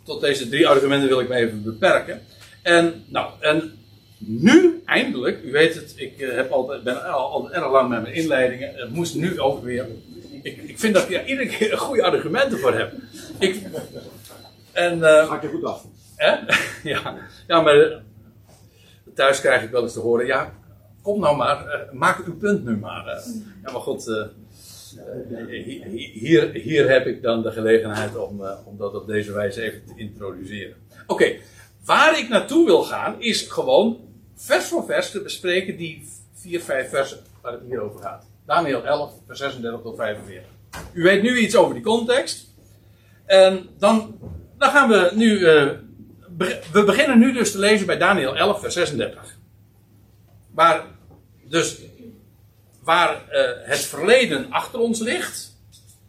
[0.05, 2.21] tot deze drie argumenten wil ik me even beperken.
[2.61, 3.71] En, nou, en
[4.17, 8.01] nu, eindelijk, u weet het, ik eh, heb altijd, ben al, al erg lang met
[8.01, 8.75] mijn inleidingen.
[8.75, 9.87] Het moest nu ook weer.
[10.41, 12.93] Ik, ik vind dat ik daar iedere keer goede argumenten voor heb.
[13.39, 13.61] Ik,
[14.71, 15.85] en, uh, Gaat je goed af.
[16.15, 16.35] Hè?
[16.91, 17.15] Ja,
[17.47, 18.01] ja, maar
[19.13, 20.53] thuis krijg ik wel eens te horen: ja,
[21.01, 23.05] kom nou maar, uh, maak uw punt nu maar.
[23.05, 23.25] Uh.
[23.63, 24.27] Ja, maar goed,
[26.13, 29.93] hier, hier heb ik dan de gelegenheid om, om dat op deze wijze even te
[29.95, 30.75] introduceren.
[31.07, 31.35] Oké,
[31.85, 33.99] waar ik naartoe wil gaan is gewoon
[34.35, 38.25] vers voor vers te bespreken die vier, vijf versen waar het hier over gaat.
[38.45, 40.49] Daniel 11, vers 36 tot 45.
[40.93, 42.53] U weet nu iets over die context.
[43.25, 44.19] En dan,
[44.57, 45.39] dan gaan we nu.
[45.39, 45.71] Uh,
[46.71, 49.37] we beginnen nu dus te lezen bij Daniel 11, vers 36.
[50.53, 50.85] Waar
[51.43, 51.81] dus
[52.85, 55.57] waar uh, het verleden achter ons ligt,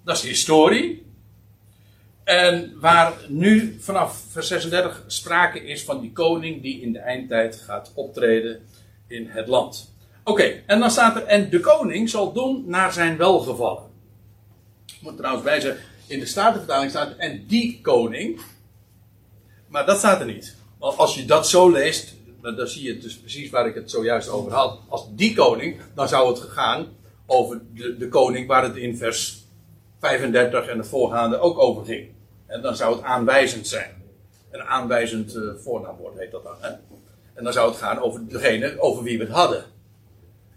[0.04, 1.04] dat is historie.
[2.24, 7.56] En waar nu vanaf vers 36 sprake is van die koning die in de eindtijd
[7.56, 8.66] gaat optreden
[9.06, 9.94] in het land.
[10.24, 13.82] Oké, en dan staat er, en de koning zal doen naar zijn welgevallen.
[14.86, 18.40] Ik moet trouwens bij zeggen, in de Statenvertaling staat, en die koning.
[19.68, 20.54] Maar dat staat er niet.
[20.78, 22.15] Als je dat zo leest,
[22.54, 24.78] dan zie je dus precies waar ik het zojuist over had.
[24.88, 26.86] Als die koning, dan zou het gegaan
[27.26, 29.44] over de, de koning waar het in vers
[30.00, 32.08] 35 en de voorgaande ook over ging.
[32.46, 34.02] En dan zou het aanwijzend zijn.
[34.50, 36.56] Een aanwijzend uh, voornaamwoord heet dat dan.
[36.60, 36.68] Hè?
[37.34, 39.64] En dan zou het gaan over degene over wie we het hadden.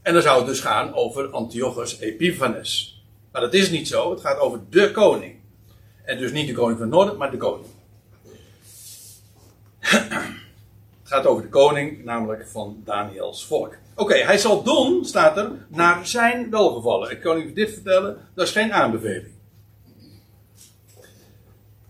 [0.02, 3.04] En dan zou het dus gaan over Antiochus Epiphanes.
[3.32, 4.12] Maar dat is niet zo.
[4.12, 5.36] Het gaat over de koning.
[6.04, 7.67] En dus niet de koning van het noorden, maar de koning.
[11.09, 13.75] Het gaat over de koning, namelijk van Daniels volk.
[13.95, 17.11] Oké, hij zal doen, staat er, naar zijn welgevallen.
[17.11, 19.33] Ik kan u dit vertellen, dat is geen aanbeveling.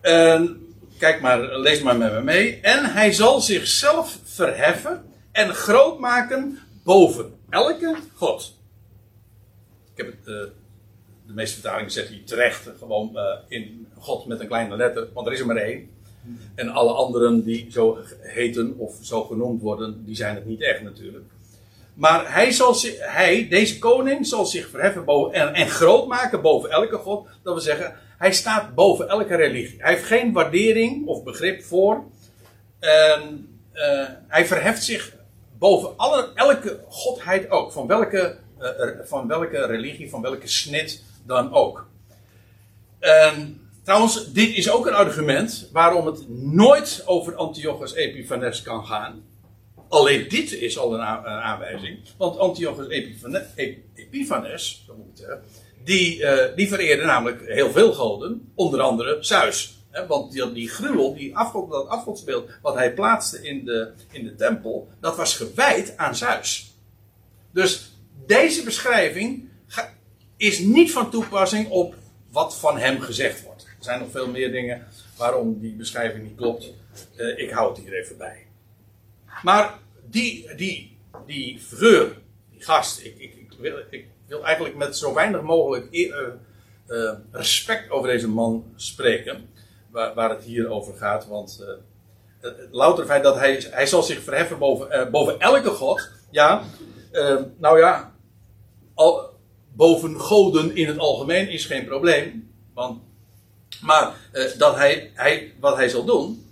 [0.01, 2.60] En, kijk maar, lees maar met me mee.
[2.60, 8.58] En hij zal zichzelf verheffen en groot maken boven elke God.
[9.95, 14.47] Ik heb uh, de meeste vertalingen zetten hier terecht gewoon uh, in God met een
[14.47, 15.89] kleine letter, want er is er maar één.
[16.55, 20.82] En alle anderen die zo heten of zo genoemd worden, die zijn het niet echt
[20.82, 21.25] natuurlijk.
[21.93, 26.69] Maar hij, zal, hij deze koning, zal zich verheffen boven, en, en groot maken boven
[26.69, 27.27] elke God.
[27.43, 29.82] Dat wil zeggen, hij staat boven elke religie.
[29.82, 32.03] Hij heeft geen waardering of begrip voor.
[32.79, 35.15] En, uh, hij verheft zich
[35.58, 37.71] boven alle, elke godheid ook.
[37.71, 38.67] Van welke, uh,
[39.03, 41.88] van welke religie, van welke snit dan ook.
[42.99, 49.23] En, trouwens, dit is ook een argument waarom het nooit over Antiochus Epiphanes kan gaan.
[49.88, 51.99] Alleen dit is al een, aanwijzing.
[52.17, 53.43] Want Antiochus Epiphanes,
[53.95, 55.41] Epiphanes moet zeggen,
[55.84, 59.78] die, uh, die vereerde namelijk heel veel goden, onder andere Zeus.
[60.08, 64.36] Want die, die gruwel, die afgod, dat afgodsbeeld wat hij plaatste in de, in de
[64.36, 66.75] tempel, dat was gewijd aan Zeus.
[67.52, 67.91] Dus
[68.25, 69.49] deze beschrijving
[70.38, 71.95] is niet van toepassing op
[72.32, 73.59] wat van hem gezegd wordt.
[73.80, 74.88] Er zijn nog veel meer dingen
[75.18, 76.74] waarom die beschrijving niet klopt.
[77.15, 78.46] Uh, ik hou het hier even bij.
[79.44, 82.18] Maar die, die, die figuur,
[82.52, 86.18] die gast, ik, ik, ik, wil, ik wil eigenlijk met zo weinig mogelijk uh,
[86.88, 89.50] uh, respect over deze man spreken.
[89.89, 91.28] Waar, waar het hier over gaat.
[91.28, 91.65] Want
[92.72, 96.10] louter feit dat hij, hij zal zich verheffen boven, boven elke god.
[96.32, 96.63] Ja,
[97.58, 98.15] nou ja,
[98.94, 99.30] al,
[99.74, 102.52] boven goden in het algemeen is geen probleem.
[102.74, 103.02] Want,
[103.82, 104.13] maar
[104.58, 106.52] dat hij, hij, wat hij zal doen.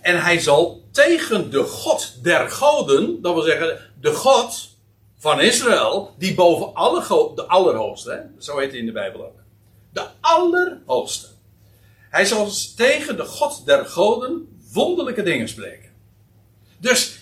[0.00, 4.68] en hij zal tegen de God der goden, dat wil zeggen de God
[5.18, 9.38] van Israël, die boven alle goden, de allerhoogste, zo heet hij in de Bijbel ook.
[9.92, 11.26] De allerhoogste.
[12.10, 15.90] Hij zal tegen de God der goden wonderlijke dingen spreken.
[16.78, 17.18] Dus,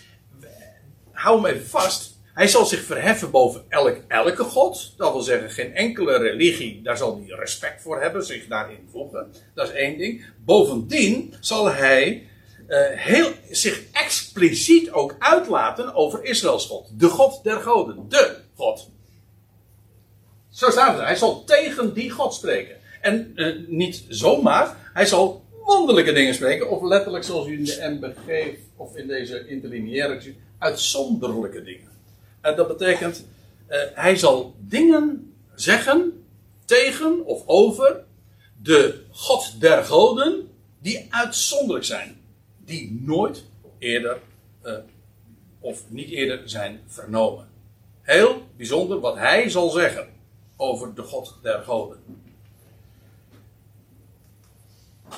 [1.12, 2.13] hou hem even vast.
[2.34, 4.94] Hij zal zich verheffen boven elk, elke God.
[4.96, 9.32] Dat wil zeggen, geen enkele religie, daar zal hij respect voor hebben, zich daarin voegen.
[9.54, 10.24] Dat is één ding.
[10.44, 12.28] Bovendien zal hij
[12.68, 17.00] uh, heel, zich expliciet ook uitlaten over Israëls God.
[17.00, 18.08] De God der goden.
[18.08, 18.90] De God.
[20.50, 21.06] Zo staat het.
[21.06, 22.76] Hij zal tegen die God spreken.
[23.00, 24.76] En uh, niet zomaar.
[24.92, 26.70] Hij zal wonderlijke dingen spreken.
[26.70, 30.34] Of letterlijk zoals u in de MBG of in deze interlineaire.
[30.58, 31.93] Uitzonderlijke dingen.
[32.44, 33.26] En dat betekent.
[33.68, 36.24] Uh, hij zal dingen zeggen
[36.64, 38.04] tegen of over
[38.62, 42.20] de God der goden die uitzonderlijk zijn
[42.64, 43.44] die nooit
[43.78, 44.18] eerder
[44.64, 44.72] uh,
[45.60, 47.48] of niet eerder zijn vernomen.
[48.02, 50.08] Heel bijzonder wat hij zal zeggen
[50.56, 51.98] over de God der goden.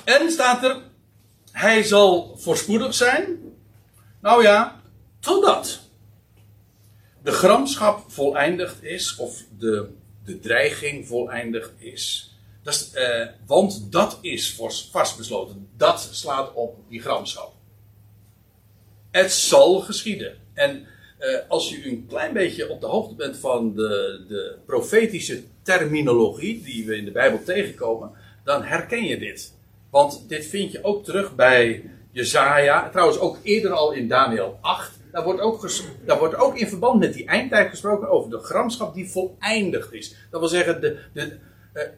[0.04, 0.82] En staat er,
[1.52, 3.38] hij zal voorspoedig zijn.
[4.20, 4.80] Nou ja,
[5.20, 5.85] totdat
[7.26, 9.88] de gramschap voleindigd is, of de,
[10.24, 12.34] de dreiging voleindigd is.
[12.62, 14.60] Dat eh, want dat is
[14.90, 15.68] vastbesloten.
[15.76, 17.52] Dat slaat op die gramschap.
[19.10, 20.36] Het zal geschieden.
[20.54, 20.86] En
[21.18, 26.62] eh, als je een klein beetje op de hoogte bent van de, de profetische terminologie
[26.62, 28.10] die we in de Bijbel tegenkomen,
[28.44, 29.54] dan herken je dit.
[29.90, 34.96] Want dit vind je ook terug bij Jezaja, trouwens ook eerder al in Daniel 8.
[35.16, 35.70] Daar wordt, ook
[36.04, 40.16] daar wordt ook in verband met die eindtijd gesproken over de gramschap die voleindigd is.
[40.30, 41.38] Dat wil zeggen, de, de,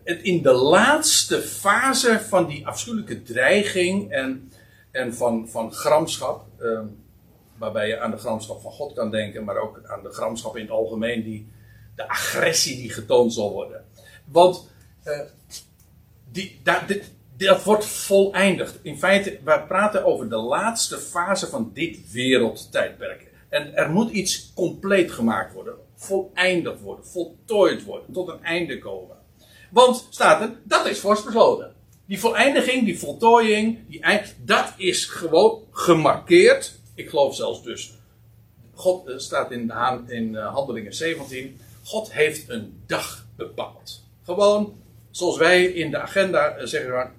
[0.04, 4.52] uh, in de laatste fase van die afschuwelijke dreiging en,
[4.90, 6.44] en van, van gramschap.
[6.60, 6.80] Uh,
[7.56, 10.62] waarbij je aan de gramschap van God kan denken, maar ook aan de gramschap in
[10.62, 11.48] het algemeen, die,
[11.94, 13.84] de agressie die getoond zal worden.
[14.24, 14.70] Want
[15.04, 15.20] uh,
[16.30, 16.86] die, daar,
[17.38, 18.78] dat wordt voleindigd.
[18.82, 23.26] In feite, we praten over de laatste fase van dit wereldtijdperk.
[23.48, 29.16] En er moet iets compleet gemaakt worden, voleindigd worden, voltooid worden, tot een einde komen.
[29.70, 31.26] Want, staat er, dat is vast.
[32.06, 34.04] Die voleindiging, die voltooiing, die
[34.44, 37.92] dat is gewoon gemarkeerd ik geloof zelfs dus.
[38.74, 39.72] God uh, staat in,
[40.06, 41.60] in uh, Handelingen 17.
[41.84, 44.04] God heeft een dag bepaald.
[44.24, 44.82] Gewoon
[45.18, 47.12] zoals wij in de agenda uh, zeggen: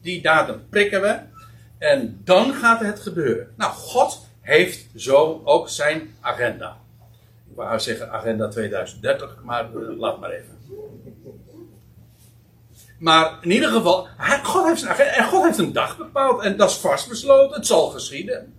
[0.00, 1.18] die datum prikken we.
[1.78, 3.52] En dan gaat het gebeuren.
[3.56, 6.76] Nou, God heeft zo ook zijn agenda.
[7.50, 10.56] Ik wou zeggen agenda 2030, maar laat maar even.
[12.98, 14.08] Maar in ieder geval,
[14.42, 17.56] God heeft, zijn agenda, en God heeft een dag bepaald en dat is vastbesloten.
[17.56, 18.54] Het zal geschieden.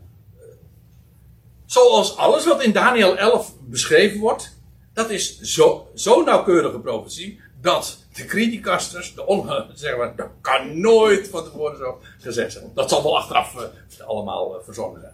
[1.65, 4.57] Zoals alles wat in Daniel 11 beschreven wordt,
[4.93, 10.81] dat is zo, zo nauwkeurige profetie, dat de criticasters, de onge, zeggen maar, dat kan
[10.81, 12.71] nooit van tevoren zo gezegd zijn.
[12.73, 15.13] Dat zal wel achteraf uh, allemaal uh, verzonnen zijn.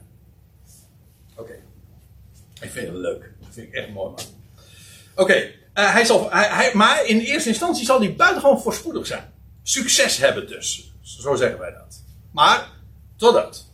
[1.36, 1.54] Oké.
[2.62, 3.32] Ik vind het leuk.
[3.40, 4.20] Dat vind ik echt mooi, man.
[5.16, 5.36] Oké.
[5.36, 9.34] Uh, hij zal, hij, maar in eerste instantie zal hij buitengewoon voorspoedig zijn.
[9.64, 10.94] Succes hebben dus.
[11.02, 12.04] Zo zeggen wij dat.
[12.32, 12.70] Maar,
[13.16, 13.66] totdat.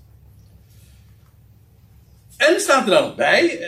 [2.38, 3.60] En staat er dan bij,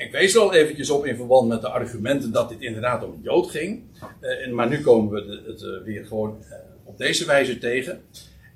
[0.00, 3.22] ik, wees al eventjes op in verband met de argumenten dat dit inderdaad om een
[3.22, 3.82] Jood ging.
[4.20, 8.02] Uh, maar nu komen we het uh, weer gewoon uh, op deze wijze tegen.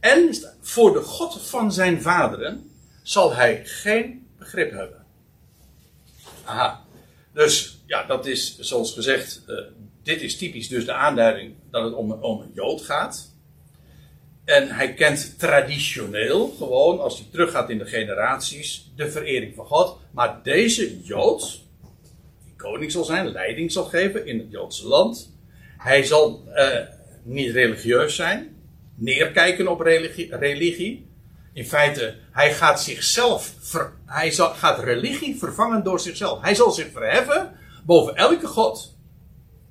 [0.00, 2.70] En voor de God van zijn vaderen
[3.02, 5.04] zal hij geen begrip hebben.
[6.44, 6.84] Aha.
[7.32, 9.44] Dus ja, dat is zoals gezegd,
[10.02, 13.33] dit is typisch dus de aanduiding dat het om, om een Jood gaat.
[14.44, 19.98] En hij kent traditioneel, gewoon als hij teruggaat in de generaties, de verering van God.
[20.10, 21.62] Maar deze Jood,
[22.44, 25.32] die koning zal zijn, leiding zal geven in het Joodse land.
[25.78, 26.80] Hij zal uh,
[27.22, 28.56] niet religieus zijn,
[28.94, 29.80] neerkijken op
[30.30, 31.06] religie.
[31.52, 33.54] In feite, hij gaat zichzelf,
[34.06, 36.42] hij zal, gaat religie vervangen door zichzelf.
[36.42, 37.52] Hij zal zich verheffen
[37.86, 38.96] boven elke God.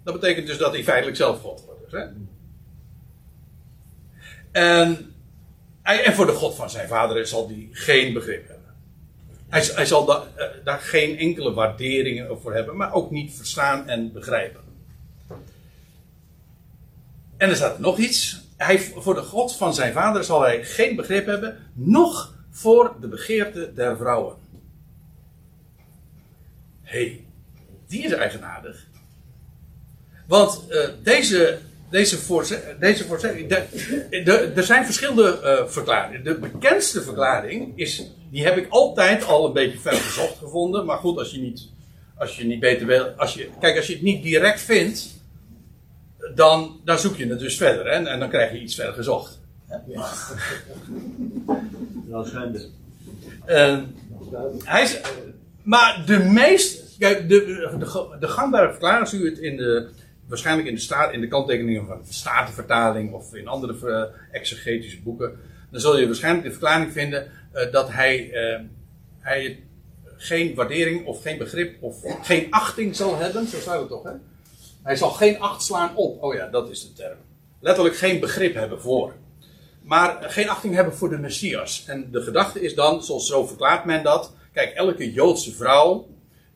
[0.03, 1.91] Dat betekent dus dat hij feitelijk zelf God wordt.
[1.91, 2.05] Hè?
[4.53, 5.13] En,
[5.81, 8.73] en voor de God van zijn vader zal hij geen begrip hebben.
[9.49, 14.11] Hij, hij zal uh, daar geen enkele waarderingen voor hebben, maar ook niet verstaan en
[14.11, 14.61] begrijpen.
[17.37, 18.41] En er staat nog iets.
[18.57, 23.07] Hij, voor de God van zijn vader zal hij geen begrip hebben, nog voor de
[23.07, 24.35] begeerte der vrouwen.
[26.81, 27.25] Hé, hey,
[27.87, 28.87] die is eigenaardig.
[30.27, 31.59] Want uh, deze
[31.93, 33.05] deze, voorze deze.
[33.47, 36.23] De, de, er zijn verschillende uh, verklaringen.
[36.23, 38.11] De bekendste verklaring is.
[38.31, 40.85] Die heb ik altijd al een beetje ver gezocht gevonden.
[40.85, 41.69] Maar goed, als je niet.
[42.17, 43.05] Als je niet beter wil.
[43.05, 45.21] Als je, kijk, als je het niet direct vindt.
[46.35, 47.85] Dan, dan zoek je het dus verder.
[47.85, 49.39] Hè, en dan krijg je iets verder gezocht.
[49.87, 50.09] Ja.
[53.47, 53.79] Uh,
[54.63, 54.99] hij is,
[55.63, 56.97] maar de meest.
[56.97, 59.89] Kijk, de, de, de gangbare verklaring, als u het in de
[60.27, 64.03] waarschijnlijk in de, in de kanttekeningen van de Statenvertaling of in andere uh,
[64.35, 65.39] exegetische boeken,
[65.71, 68.59] dan zul je waarschijnlijk de verklaring vinden uh, dat hij, uh,
[69.19, 69.63] hij
[70.17, 73.47] geen waardering of geen begrip of geen achting zal hebben.
[73.47, 74.11] Zo staat het toch, hè?
[74.83, 76.23] Hij zal geen acht slaan op.
[76.23, 77.17] Oh ja, dat is de term.
[77.59, 79.13] Letterlijk geen begrip hebben voor.
[79.81, 81.83] Maar geen achting hebben voor de Messias.
[81.87, 84.33] En de gedachte is dan, zoals zo verklaart men dat.
[84.53, 86.07] Kijk, elke Joodse vrouw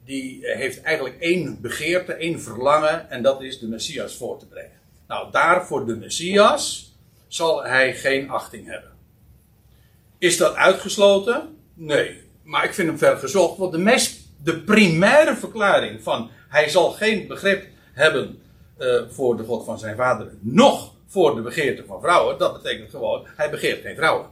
[0.08, 4.45] die eh, heeft eigenlijk één begeerte, één verlangen, en dat is de Messias voor te
[4.47, 4.80] brengen.
[5.08, 6.95] Nou, daar voor de Messias
[7.28, 8.91] zal hij geen achting hebben.
[10.18, 11.55] Is dat uitgesloten?
[11.74, 12.26] Nee.
[12.43, 16.91] Maar ik vind hem ver gezocht, want de, meest, de primaire verklaring van hij zal
[16.91, 18.41] geen begrip hebben
[18.80, 22.89] uh, voor de God van zijn vader, nog voor de begeerte van vrouwen, dat betekent
[22.89, 24.30] gewoon, hij begeert geen vrouwen.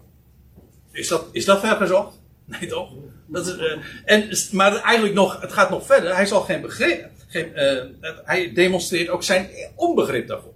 [0.92, 2.22] Is dat, is dat ver gezocht?
[2.60, 2.91] Nee toch?
[3.26, 6.16] Dat is, uh, en, maar eigenlijk nog, het gaat nog verder.
[6.16, 7.84] Hij zal geen begrip, geen, eh,
[8.24, 10.54] hij demonstreert ook zijn onbegrip daarvoor.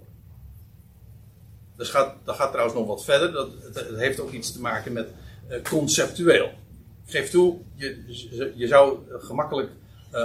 [1.76, 3.32] Dus gaat, dat gaat trouwens nog wat verder.
[3.32, 5.08] Dat, het, heeft ook iets te maken met
[5.48, 6.50] uh, conceptueel.
[7.06, 9.70] Geef toe, je, je zou gemakkelijk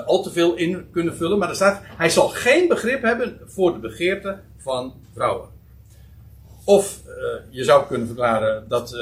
[0.06, 1.38] al te veel in kunnen vullen.
[1.38, 5.50] Maar er staat, hij zal geen begrip hebben voor de begeerte van vrouwen.
[6.64, 7.02] Of
[7.50, 8.96] je zou kunnen verklaren dat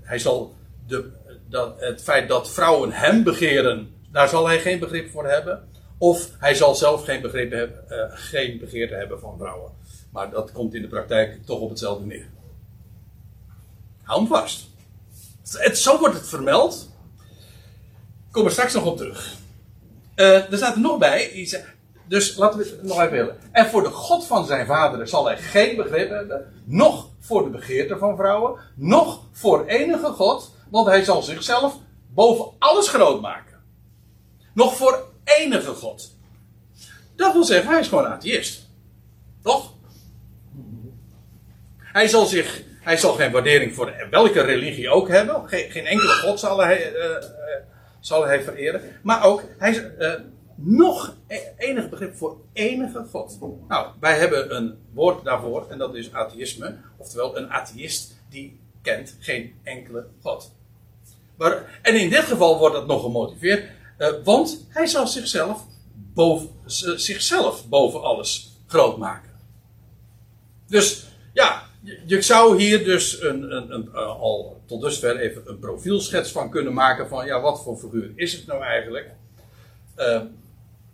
[0.00, 0.54] hij zal
[0.86, 1.10] de,
[1.50, 5.68] dat het feit dat vrouwen hem begeren, daar zal hij geen begrip voor hebben.
[5.98, 9.72] Of hij zal zelf geen begrip hebben, geen begeerte hebben van vrouwen.
[10.12, 12.26] Maar dat komt in de praktijk toch op hetzelfde neer.
[14.02, 14.68] Hou hem vast.
[15.52, 16.90] Het, zo wordt het vermeld.
[18.30, 19.34] Kom er straks nog op terug.
[20.16, 21.48] Uh, er staat er nog bij.
[22.08, 23.36] Dus laten we het nog even willen.
[23.52, 26.52] En voor de God van zijn vaderen zal hij geen begrip hebben.
[26.64, 28.60] Nog voor de begeerte van vrouwen.
[28.74, 30.54] Nog voor enige God.
[30.70, 31.76] Want hij zal zichzelf
[32.14, 33.62] boven alles groot maken.
[34.54, 36.16] Nog voor enige God.
[37.16, 38.68] Dat wil zeggen, hij is gewoon atheïst.
[39.42, 39.72] Toch?
[41.76, 45.48] Hij zal, zich, hij zal geen waardering voor welke religie ook hebben.
[45.48, 47.16] Geen, geen enkele God zal hij, uh,
[48.00, 48.82] zal hij vereren.
[49.02, 50.14] Maar ook, hij is uh,
[50.54, 53.38] nog e-, enig begrip voor enige God.
[53.68, 56.76] Nou, wij hebben een woord daarvoor en dat is atheïsme.
[56.96, 60.56] Oftewel, een atheïst die kent geen enkele God.
[61.38, 63.64] Maar, en in dit geval wordt dat nog gemotiveerd,
[63.98, 66.48] uh, want hij zal zichzelf boven,
[66.96, 69.30] zichzelf boven alles groot maken.
[70.66, 71.62] Dus ja,
[72.06, 76.50] je zou hier dus een, een, een, uh, al tot dusver even een profielschets van
[76.50, 79.10] kunnen maken van ja, wat voor figuur is het nou eigenlijk?
[79.96, 80.20] Uh,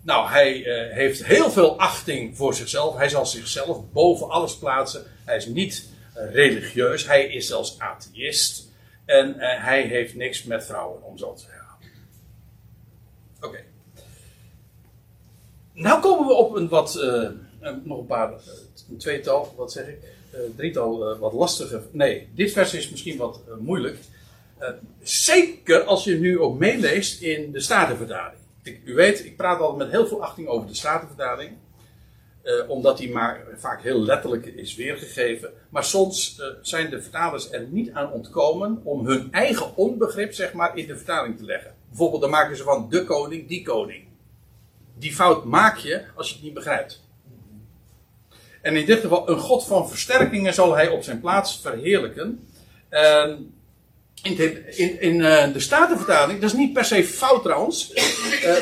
[0.03, 2.97] nou, hij heeft heel veel achting voor zichzelf.
[2.97, 5.05] Hij zal zichzelf boven alles plaatsen.
[5.25, 7.07] Hij is niet religieus.
[7.07, 8.64] Hij is zelfs atheïst.
[9.05, 11.67] En hij heeft niks met vrouwen, om zo te zeggen.
[13.37, 13.47] Oké.
[13.47, 13.65] Okay.
[15.73, 16.95] Nou komen we op een wat,
[17.83, 18.33] nog een paar,
[18.91, 19.99] een tweetal, wat zeg ik?
[20.35, 21.83] uh, drietal wat lastiger.
[21.91, 23.99] Nee, dit vers is misschien wat moeilijk.
[25.03, 28.41] zeker als je nu ook meeleest in de Statenvertaling.
[28.85, 30.75] U weet, ik praat altijd met heel veel achting over de
[32.45, 32.71] Statenvertaling.
[32.71, 35.51] omdat die maar vaak heel letterlijk is weergegeven.
[35.69, 40.77] Maar soms zijn de vertalers er niet aan ontkomen om hun eigen onbegrip zeg maar,
[40.77, 41.75] in de vertaling te leggen.
[41.89, 44.05] Bijvoorbeeld dan maken ze van de koning, die koning.
[44.99, 47.03] Die fout maak je als je het niet begrijpt.
[48.65, 52.49] En in dit geval, een God van versterkingen zal hij op zijn plaats verheerlijken.
[54.23, 57.93] In, de, in, uh, de Statenvertaling, dat is niet per se fout trouwens,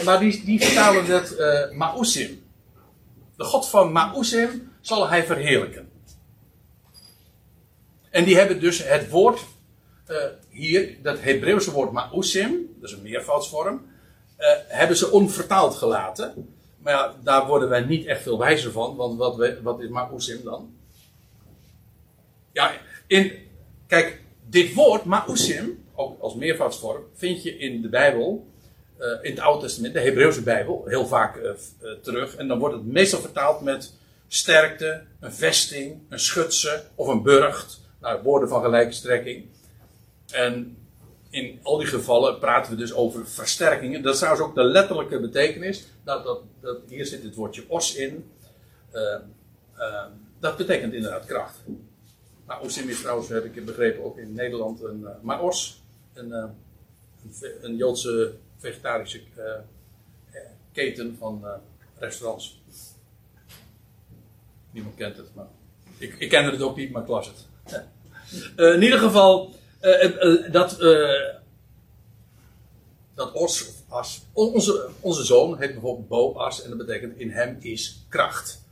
[0.05, 2.42] maar die, die vertalen het uh, Ma'usim.
[3.43, 5.91] De God van Ma'usim zal hij verheerlijken.
[8.11, 9.41] En die hebben dus het woord
[10.49, 13.87] hier, dat Hebreeuwse woord Ma'usim, dat is een meervoudsvorm,
[14.69, 16.55] hebben ze onvertaald gelaten.
[16.79, 19.89] Maar ja, daar worden wij niet echt veel wijzer van, want wat, we, wat is
[19.89, 20.75] Ma'usim dan?
[22.53, 22.73] Ja,
[23.07, 23.33] in,
[23.87, 28.47] kijk, dit woord Ma'usim, ook als meervoudsvorm, vind je in de Bijbel,
[29.23, 32.37] in het Oude Testament, de Hebreeuwse Bijbel, heel vaak uh, uh, terug.
[32.37, 33.93] En dan wordt het meestal vertaald met
[34.29, 37.81] sterkte, een vesting, een schutse of een burcht.
[38.01, 39.47] Nou, woorden van gelijke strekking.
[40.33, 40.77] En
[41.31, 44.03] in al die gevallen praten we dus over versterkingen.
[44.03, 45.87] Dat is trouwens ook de letterlijke betekenis.
[46.05, 48.31] Dat, dat, dat, hier zit het woordje os in.
[50.41, 51.59] Dat betekent inderdaad kracht.
[52.47, 55.83] Maar osim is trouwens, heb ik begrepen, ook in Nederland een uh, maos.
[56.13, 56.55] Een, een,
[57.63, 59.21] een, Joodse vegetarische
[60.73, 61.45] keten van
[61.99, 62.61] restaurants.
[64.71, 65.47] Niemand kent het, maar
[65.99, 67.47] ik, ik kende het ook niet, maar ik las het.
[68.77, 69.55] in ieder geval,
[70.51, 70.79] dat,
[73.15, 74.23] dat os of as.
[74.33, 78.63] Onze, onze zoon heet bijvoorbeeld Boas en dat betekent in hem is kracht.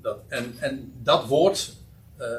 [0.00, 1.76] Dat, en, en dat woord,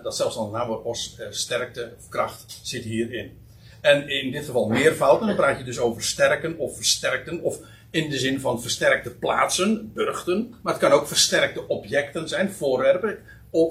[0.04, 3.45] dat zelfs al naamwoord os, sterkte of kracht, zit hierin.
[3.86, 7.58] En in dit geval meervoud, dan praat je dus over sterken of versterkten, of
[7.90, 10.56] in de zin van versterkte plaatsen, burchten.
[10.62, 13.18] Maar het kan ook versterkte objecten zijn, voorwerpen,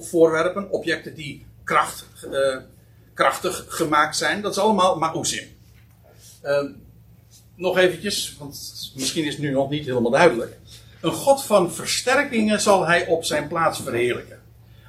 [0.01, 2.07] voorwerpen objecten die kracht,
[3.15, 4.43] krachtig gemaakt zijn.
[4.43, 5.49] Dat is allemaal ma'usim.
[6.45, 6.65] Uh,
[7.55, 10.57] nog eventjes, want misschien is het nu nog niet helemaal duidelijk.
[11.01, 14.41] Een God van versterkingen zal hij op zijn plaats verheerlijken.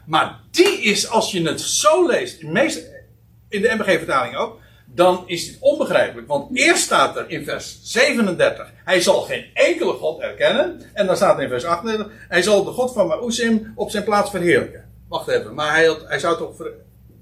[0.06, 4.64] Maar die is, als je het zo leest, in de MBG-vertaling ook,
[4.96, 6.28] dan is het onbegrijpelijk.
[6.28, 10.82] Want eerst staat er in vers 37, hij zal geen enkele God erkennen.
[10.93, 14.04] En dan staat er in vers 38, hij zal de God van Ma'usim op zijn
[14.04, 14.89] plaats verheerlijken.
[15.08, 16.56] Wacht even, maar hij, hij zou toch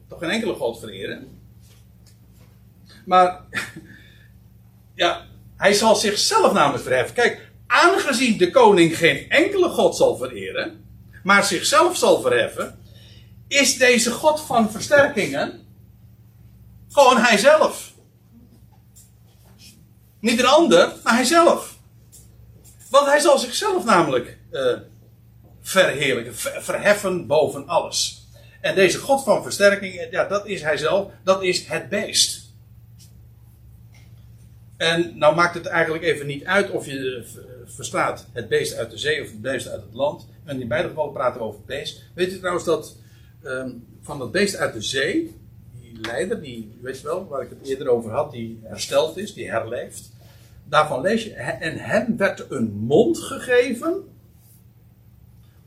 [0.09, 1.41] toch geen enkele God vereren.
[3.05, 3.41] Maar,
[4.95, 5.25] ja,
[5.57, 7.15] hij zal zichzelf namelijk verheffen.
[7.15, 10.85] Kijk, aangezien de koning geen enkele God zal vereren,
[11.23, 12.79] maar zichzelf zal verheffen,
[13.47, 15.62] is deze God van versterkingen
[16.93, 17.93] gewoon hijzelf.
[20.19, 21.77] Niet een ander, maar hijzelf.
[22.89, 24.77] Want hij zal zichzelf namelijk uh,
[25.61, 28.27] verheerlijken, verheffen boven alles.
[28.61, 32.51] En deze God van versterking, ja, dat is hij zelf, dat is het beest.
[34.77, 37.25] En nou maakt het eigenlijk even niet uit of je
[37.65, 40.27] verstaat het beest uit de zee of het beest uit het land.
[40.45, 42.03] En in beide gevallen praten we over beest.
[42.13, 42.95] Weet je trouwens dat
[43.43, 45.35] um, van dat beest uit de zee,
[46.01, 49.49] leider, die, weet je wel, waar ik het eerder over had, die hersteld is, die
[49.49, 50.11] herleeft.
[50.63, 54.03] Daarvan lees je, en hem werd een mond gegeven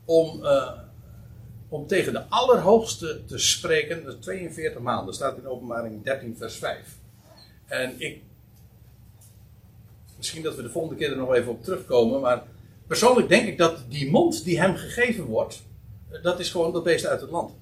[0.05, 0.71] om, uh,
[1.69, 4.07] om tegen de Allerhoogste te spreken.
[4.07, 6.97] Is 42 maanden, staat in openbaring 13 vers 5.
[7.67, 8.21] En ik
[10.17, 12.21] Misschien dat we de volgende keer er nog even op terugkomen.
[12.21, 12.43] Maar
[12.87, 15.63] persoonlijk denk ik dat die mond die hem gegeven wordt.
[16.09, 17.53] Eh, dat is gewoon dat beest uit het land.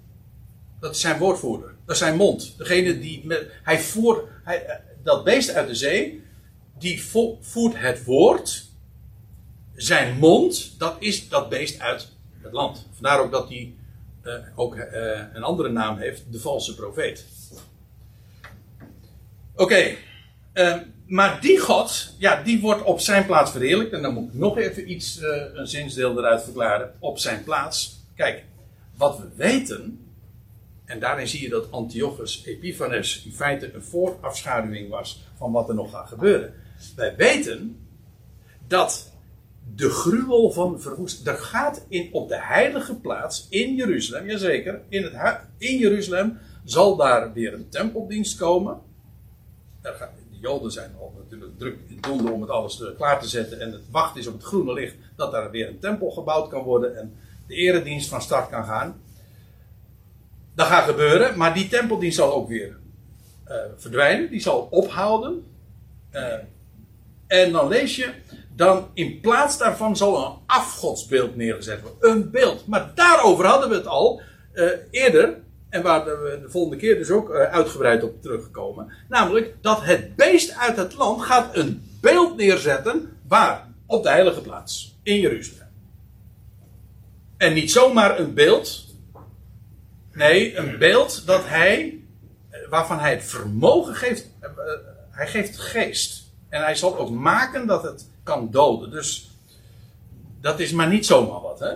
[0.79, 1.74] Dat is zijn woordvoerder.
[1.85, 2.57] Dat is zijn mond.
[2.57, 3.21] Degene die.
[3.25, 4.25] Met, hij voert.
[4.43, 6.23] Hij, eh, dat beest uit de zee.
[6.77, 7.03] Die
[7.41, 8.65] voert het woord.
[9.75, 10.79] Zijn mond.
[10.79, 12.11] Dat is dat beest uit
[12.41, 12.87] het land.
[12.93, 13.73] Vandaar ook dat hij.
[14.23, 14.83] Uh, ook uh,
[15.33, 16.23] een andere naam heeft.
[16.31, 17.25] De valse profeet.
[19.55, 19.95] Oké.
[21.07, 23.93] Maar die God, ja, die wordt op zijn plaats verheerlijkt.
[23.93, 25.19] En dan moet ik nog even iets,
[25.53, 26.93] een zinsdeel eruit verklaren.
[26.99, 27.99] Op zijn plaats.
[28.15, 28.43] Kijk,
[28.97, 30.04] wat we weten,
[30.85, 35.75] en daarin zie je dat Antiochus Epiphanes in feite een voorafschaduwing was van wat er
[35.75, 36.53] nog gaat gebeuren.
[36.95, 37.87] Wij weten
[38.67, 39.13] dat
[39.75, 45.03] de gruwel van verwoest, dat gaat in, op de heilige plaats in Jeruzalem, jazeker, in,
[45.03, 48.81] het, in Jeruzalem zal daar weer een tempeldienst komen.
[49.81, 53.59] Gaat, Joden zijn al natuurlijk druk in donder om het alles klaar te zetten.
[53.59, 56.63] En het wacht is op het groene licht dat daar weer een tempel gebouwd kan
[56.63, 56.97] worden.
[56.97, 57.15] En
[57.47, 59.01] de eredienst van start kan gaan.
[60.55, 62.77] Dat gaat gebeuren, maar die tempeldienst zal ook weer
[63.47, 64.29] uh, verdwijnen.
[64.29, 65.43] Die zal ophouden.
[66.11, 66.33] Uh,
[67.27, 68.09] en dan lees je,
[68.55, 72.11] dan in plaats daarvan zal een afgodsbeeld neergezet worden.
[72.11, 72.67] Een beeld.
[72.67, 74.21] Maar daarover hadden we het al
[74.53, 75.37] uh, eerder
[75.69, 78.91] en waar we de volgende keer dus ook eh, uitgebreid op terugkomen.
[79.09, 83.17] Namelijk dat het beest uit het land gaat een beeld neerzetten.
[83.27, 83.67] Waar?
[83.85, 84.97] Op de heilige plaats.
[85.03, 85.67] In Jeruzalem.
[87.37, 88.84] En niet zomaar een beeld.
[90.15, 92.03] Nee, een beeld dat hij.
[92.49, 94.29] Eh, waarvan hij het vermogen geeft.
[94.39, 94.49] Eh,
[95.09, 96.23] hij geeft geest.
[96.49, 98.91] En hij zal ook maken dat het kan doden.
[98.91, 99.29] Dus
[100.41, 101.73] dat is maar niet zomaar wat, hè?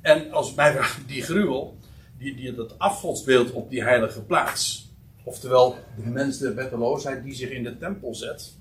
[0.00, 1.78] En als mij die gruwel
[2.18, 4.88] die, die dat afgodsbeeld op die heilige plaats.
[5.24, 8.54] Oftewel, de mens der wetteloosheid die zich in de tempel zet.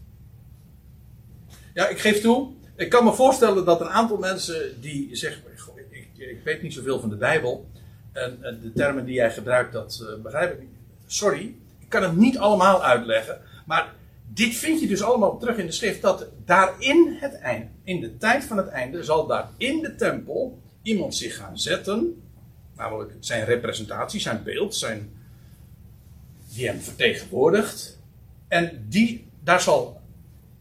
[1.74, 2.52] Ja, ik geef toe.
[2.76, 5.44] Ik kan me voorstellen dat een aantal mensen die zeggen:
[5.90, 7.70] ik, ik weet niet zoveel van de Bijbel.
[8.12, 10.70] En, de termen die jij gebruikt, dat uh, begrijp ik niet.
[11.06, 13.42] Sorry, ik kan het niet allemaal uitleggen.
[13.66, 13.94] Maar
[14.28, 16.02] dit vind je dus allemaal terug in de schrift.
[16.02, 19.96] Dat daar in het einde, in de tijd van het einde, zal daar in de
[19.96, 22.22] tempel iemand zich gaan zetten
[22.80, 25.12] Namelijk zijn representatie, zijn beeld, zijn,
[26.54, 28.00] die hem vertegenwoordigt.
[28.48, 30.02] En die, daar zal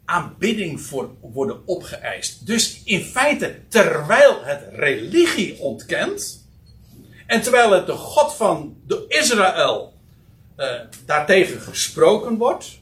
[0.04, 2.46] aanbidding voor worden opgeëist.
[2.46, 6.47] Dus in feite, terwijl het religie ontkent.
[7.28, 9.92] En terwijl het de God van de Israël
[10.56, 10.66] uh,
[11.06, 12.80] daartegen gesproken wordt,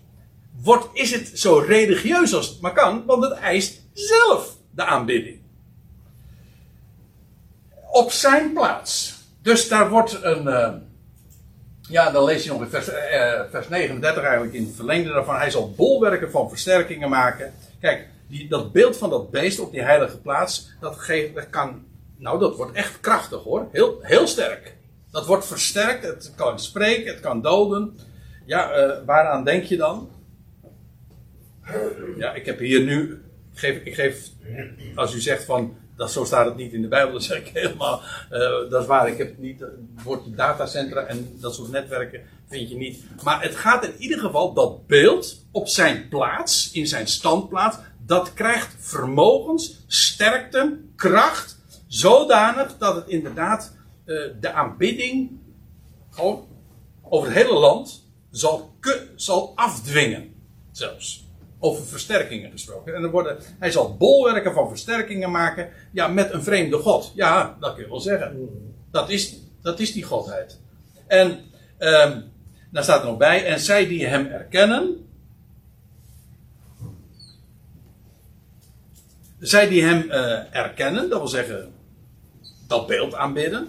[0.62, 5.40] wordt, is het zo religieus als het maar kan, want het eist zelf de aanbidding.
[7.90, 9.14] Op zijn plaats.
[9.42, 10.47] Dus daar wordt een.
[10.47, 10.72] Uh,
[11.88, 15.36] ja, dan lees je nog in vers, uh, vers 39 eigenlijk in het verlengde daarvan.
[15.36, 17.55] Hij zal bolwerken van versterkingen maken.
[17.80, 21.84] Kijk, die, dat beeld van dat beest op die heilige plaats, dat, geeft, dat kan.
[22.16, 23.68] Nou, dat wordt echt krachtig hoor.
[23.72, 24.76] Heel, heel sterk.
[25.10, 26.04] Dat wordt versterkt.
[26.04, 27.98] Het kan spreken, het kan doden.
[28.46, 30.10] Ja, uh, waaraan denk je dan?
[32.16, 33.22] Ja, ik heb hier nu.
[33.52, 34.30] Ik geef, ik geef,
[34.94, 37.48] als u zegt van dat, zo staat het niet in de Bijbel, dat zeg ik
[37.48, 38.00] helemaal.
[38.32, 39.60] Uh, dat is waar, ik heb niet.
[39.60, 43.04] Het woord datacentra en dat soort netwerken vind je niet.
[43.22, 48.32] Maar het gaat in ieder geval dat beeld op zijn plaats, in zijn standplaats, dat
[48.32, 51.55] krijgt vermogens, sterkte, kracht,
[51.97, 55.30] zodanig dat het inderdaad uh, de aanbidding
[56.11, 56.47] gewoon
[57.03, 58.74] over het hele land zal,
[59.14, 60.34] zal afdwingen.
[60.72, 61.24] Zelfs
[61.59, 62.94] over versterkingen gesproken.
[62.94, 65.68] En dan worden, hij zal bolwerken van versterkingen maken.
[65.92, 67.12] Ja, met een vreemde God.
[67.14, 68.49] Ja, dat kun je wel zeggen.
[68.90, 70.61] Dat is, dat is die godheid.
[71.07, 71.30] En
[71.78, 72.32] um,
[72.70, 73.44] daar staat er nog bij.
[73.44, 75.07] En zij die hem erkennen.
[79.38, 81.72] zij die hem uh, erkennen, dat wil zeggen
[82.66, 83.68] dat beeld aanbidden,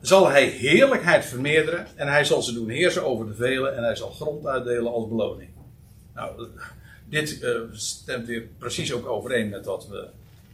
[0.00, 3.96] zal hij heerlijkheid vermeerderen en hij zal ze doen heersen over de velen en hij
[3.96, 5.50] zal grond uitdelen als beloning.
[6.14, 6.48] Nou,
[7.04, 10.08] dit uh, stemt weer precies ook overeen met wat we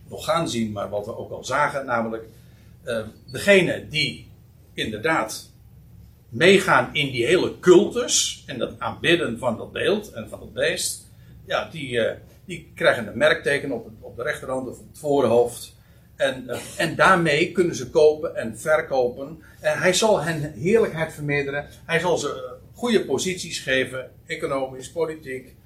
[0.08, 2.24] nog gaan zien, maar wat we ook al zagen, namelijk
[2.84, 4.30] uh, degene die
[4.72, 5.52] inderdaad
[6.28, 11.10] meegaan in die hele cultus en dat aanbidden van dat beeld en van dat beest,
[11.46, 12.10] ja, die, uh,
[12.44, 15.73] die krijgen een merkteken op, op de rechterhand of op het voorhoofd.
[16.16, 19.42] En, uh, en daarmee kunnen ze kopen en verkopen.
[19.60, 21.66] En hij zal hen heerlijkheid vermeerderen.
[21.84, 25.56] Hij zal ze goede posities geven, economisch, politiek,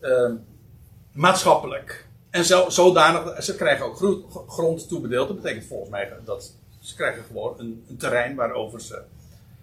[0.00, 0.32] uh,
[1.12, 2.06] maatschappelijk.
[2.30, 5.28] En zo, zodanig, ze krijgen ook grond toebedeeld.
[5.28, 9.02] Dat betekent volgens mij dat ze krijgen gewoon een, een terrein waarover ze,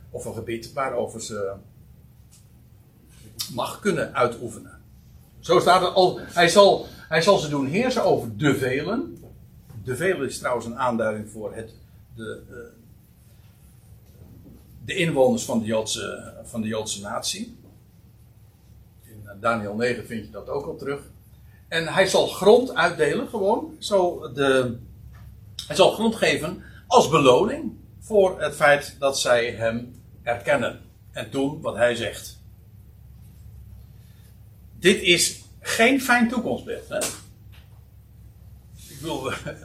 [0.10, 1.54] of een gebied waarover ze
[3.54, 4.80] mag kunnen uitoefenen.
[5.40, 6.20] Zo staat het al.
[6.20, 9.21] Hij zal, hij zal ze doen heersen over de velen.
[9.84, 11.74] De velen is trouwens een aanduiding voor het,
[12.16, 12.72] de, de,
[14.86, 17.58] de inwoners van de, Joodse, van de Joodse natie.
[19.02, 21.02] In Daniel 9 vind je dat ook al terug.
[21.68, 23.76] En hij zal grond uitdelen, gewoon.
[23.80, 24.78] Zo de,
[25.68, 31.62] hij zal grond geven als beloning voor het feit dat zij hem erkennen en doen
[31.62, 32.40] wat hij zegt.
[34.80, 36.90] Dit is geen fijn toekomstbeeld.
[36.90, 37.00] Hè?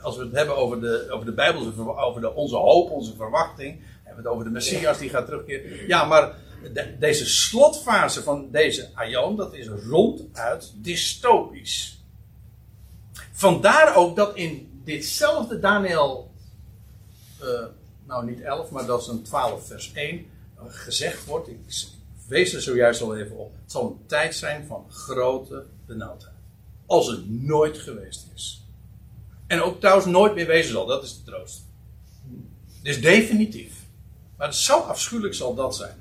[0.02, 3.80] Als we het hebben over de, over de Bijbel, over de, onze hoop, onze verwachting,
[4.02, 5.86] hebben we het over de Messias die gaat terugkeren.
[5.86, 6.34] Ja, maar
[6.72, 12.04] de, deze slotfase van deze Aion, dat is ronduit dystopisch.
[13.32, 16.30] Vandaar ook dat in ditzelfde Daniel,
[17.42, 17.64] uh,
[18.06, 20.26] nou niet 11, maar dat is een 12 vers 1,
[20.66, 21.58] gezegd wordt, ik
[22.28, 26.34] wees er zojuist al even op, het zal een tijd zijn van grote benauwdheid.
[26.86, 28.65] Als het nooit geweest is.
[29.46, 31.64] En ook trouwens nooit meer wezen zal, dat is de troost.
[32.82, 33.72] Dus definitief.
[34.36, 35.96] Maar zo afschuwelijk zal dat zijn.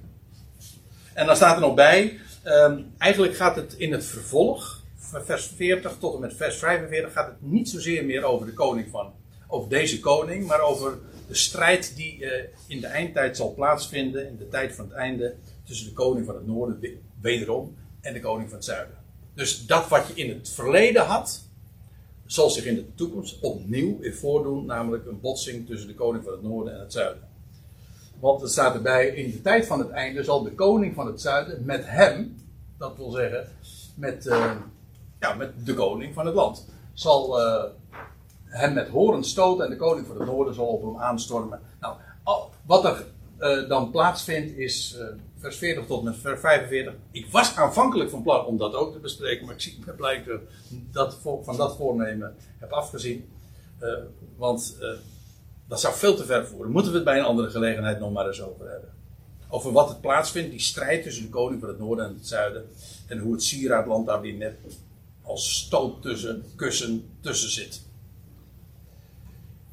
[1.14, 4.84] En dan staat er nog bij, um, eigenlijk gaat het in het vervolg,
[5.24, 8.88] vers 40 tot en met vers 45, gaat het niet zozeer meer over de koning
[8.92, 9.14] van,
[9.48, 12.32] over deze koning, maar over de strijd die uh,
[12.68, 16.36] in de eindtijd zal plaatsvinden, in de tijd van het einde, tussen de koning van
[16.36, 16.80] het noorden,
[17.22, 18.98] wederom, en de koning van het zuiden.
[19.34, 21.44] Dus dat wat je in het verleden had,
[22.26, 26.44] zal zich in de toekomst opnieuw voordoen, namelijk een botsing tussen de koning van het
[26.44, 27.24] noorden en het zuiden.
[28.20, 31.22] Want er staat erbij, in de tijd van het einde zal de koning van het
[31.22, 32.36] zuiden met hem,
[32.78, 33.48] dat wil zeggen,
[33.96, 34.52] met, uh,
[35.20, 37.64] ja, met de koning van het land, zal uh,
[38.44, 41.60] hem met horen stoten en de koning van het noorden zal op hem aanstormen.
[41.80, 41.96] Nou,
[42.66, 43.06] wat er
[43.40, 44.98] uh, dan plaatsvindt is
[45.46, 46.94] vers 40 tot met vers 45.
[47.12, 50.40] Ik was aanvankelijk van plan om dat ook te bespreken, maar ik zie blijkbaar
[50.92, 53.30] dat van dat voornemen heb afgezien.
[53.82, 53.90] Uh,
[54.38, 54.90] want uh,
[55.68, 56.72] dat zou veel te ver voeren.
[56.72, 58.94] Moeten we het bij een andere gelegenheid nog maar eens over hebben.
[59.50, 62.66] Over wat het plaatsvindt, die strijd tussen de koning van het noorden en het zuiden.
[63.08, 64.58] En hoe het sieraadland daar weer net
[65.22, 67.82] als stoot tussen, kussen tussen zit.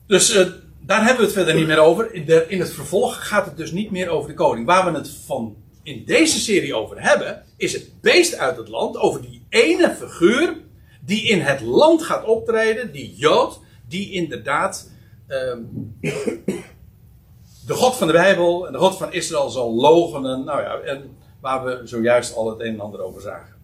[0.07, 0.47] Dus uh,
[0.81, 2.15] daar hebben we het verder niet meer over.
[2.15, 4.67] In, de, in, het vervolg gaat het dus niet meer over de koning.
[4.67, 8.97] Waar we het van in deze serie over hebben, is het beest uit het land.
[8.97, 10.57] Over die ene figuur
[11.01, 14.91] die in het land gaat optreden, die Jood, die inderdaad
[15.29, 15.97] um,
[17.67, 20.45] de God van de Bijbel en de God van Israël zal logenen.
[20.45, 23.55] Nou ja, en waar we zojuist al het een en ander over zagen.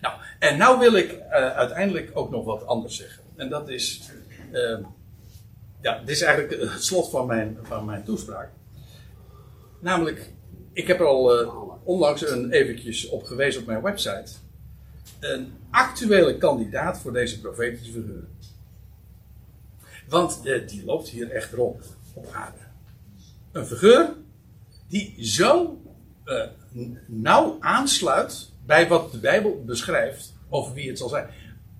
[0.00, 3.22] Nou, en nou wil ik uh, uiteindelijk ook nog wat anders zeggen.
[3.36, 4.10] En dat is.
[4.52, 4.78] Uh,
[5.80, 8.50] ja, dit is eigenlijk het slot van mijn, van mijn toespraak.
[9.80, 10.32] Namelijk,
[10.72, 14.32] ik heb er al uh, onlangs een eventjes op gewezen op mijn website.
[15.20, 18.24] Een actuele kandidaat voor deze profetische figuur.
[20.08, 22.58] Want uh, die loopt hier echt rond op aarde.
[23.52, 24.08] Een figuur
[24.88, 25.80] die zo
[26.24, 26.44] uh,
[27.06, 31.28] nauw aansluit bij wat de Bijbel beschrijft over wie het zal zijn.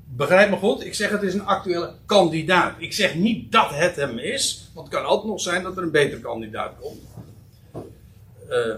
[0.04, 2.74] Begrijp me goed, ik zeg het is een actuele kandidaat.
[2.78, 5.82] Ik zeg niet dat het hem is, want het kan altijd nog zijn dat er
[5.82, 7.00] een betere kandidaat komt.
[8.50, 8.74] Uh,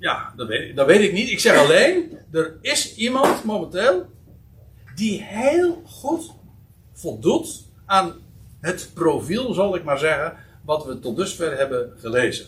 [0.00, 1.30] ja, dat weet, ik, dat weet ik niet.
[1.30, 4.06] Ik zeg alleen, er is iemand momenteel
[4.94, 6.32] die heel goed
[6.92, 8.14] voldoet aan
[8.60, 12.46] het profiel, zal ik maar zeggen, wat we tot dusver hebben gelezen.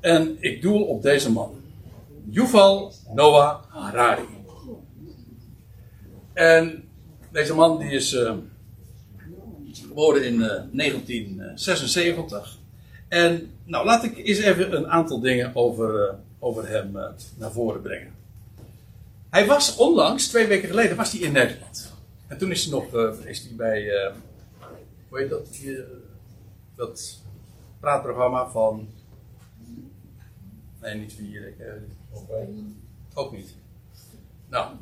[0.00, 1.60] En ik doel op deze man.
[2.30, 4.26] Yuval Noah Harari.
[6.32, 6.88] En
[7.32, 8.32] deze man die is uh,
[9.72, 12.57] geboren in uh, 1976.
[13.08, 16.92] En nou, laat ik eens even een aantal dingen over, uh, over hem
[17.36, 18.14] naar voren brengen.
[19.30, 21.92] Hij was onlangs, twee weken geleden, was hij in Nederland.
[22.26, 24.12] En toen is hij nog uh, is hij bij,
[25.08, 25.58] hoe heet dat,
[26.74, 27.18] dat
[27.80, 28.88] praatprogramma van,
[30.80, 31.54] nee niet vier,
[33.14, 33.54] ook niet.
[34.48, 34.74] Nou,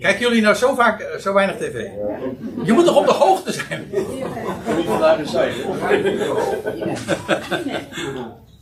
[0.00, 1.88] kijken jullie nou zo vaak, zo weinig tv?
[2.64, 3.88] Je moet toch op de hoogte zijn?
[3.90, 5.64] De zijde.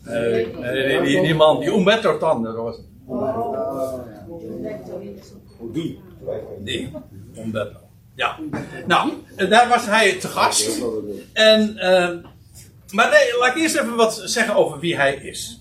[0.05, 2.81] Nee, nee, die, die man, die Umberto Tan, dat was
[5.73, 6.01] Die?
[6.59, 6.93] Die,
[7.37, 7.79] Umberto.
[8.15, 8.39] Ja,
[8.87, 9.13] nou,
[9.49, 10.83] daar was hij te gast.
[11.33, 12.09] En, uh,
[12.91, 15.61] maar nee, laat ik eerst even wat zeggen over wie hij is.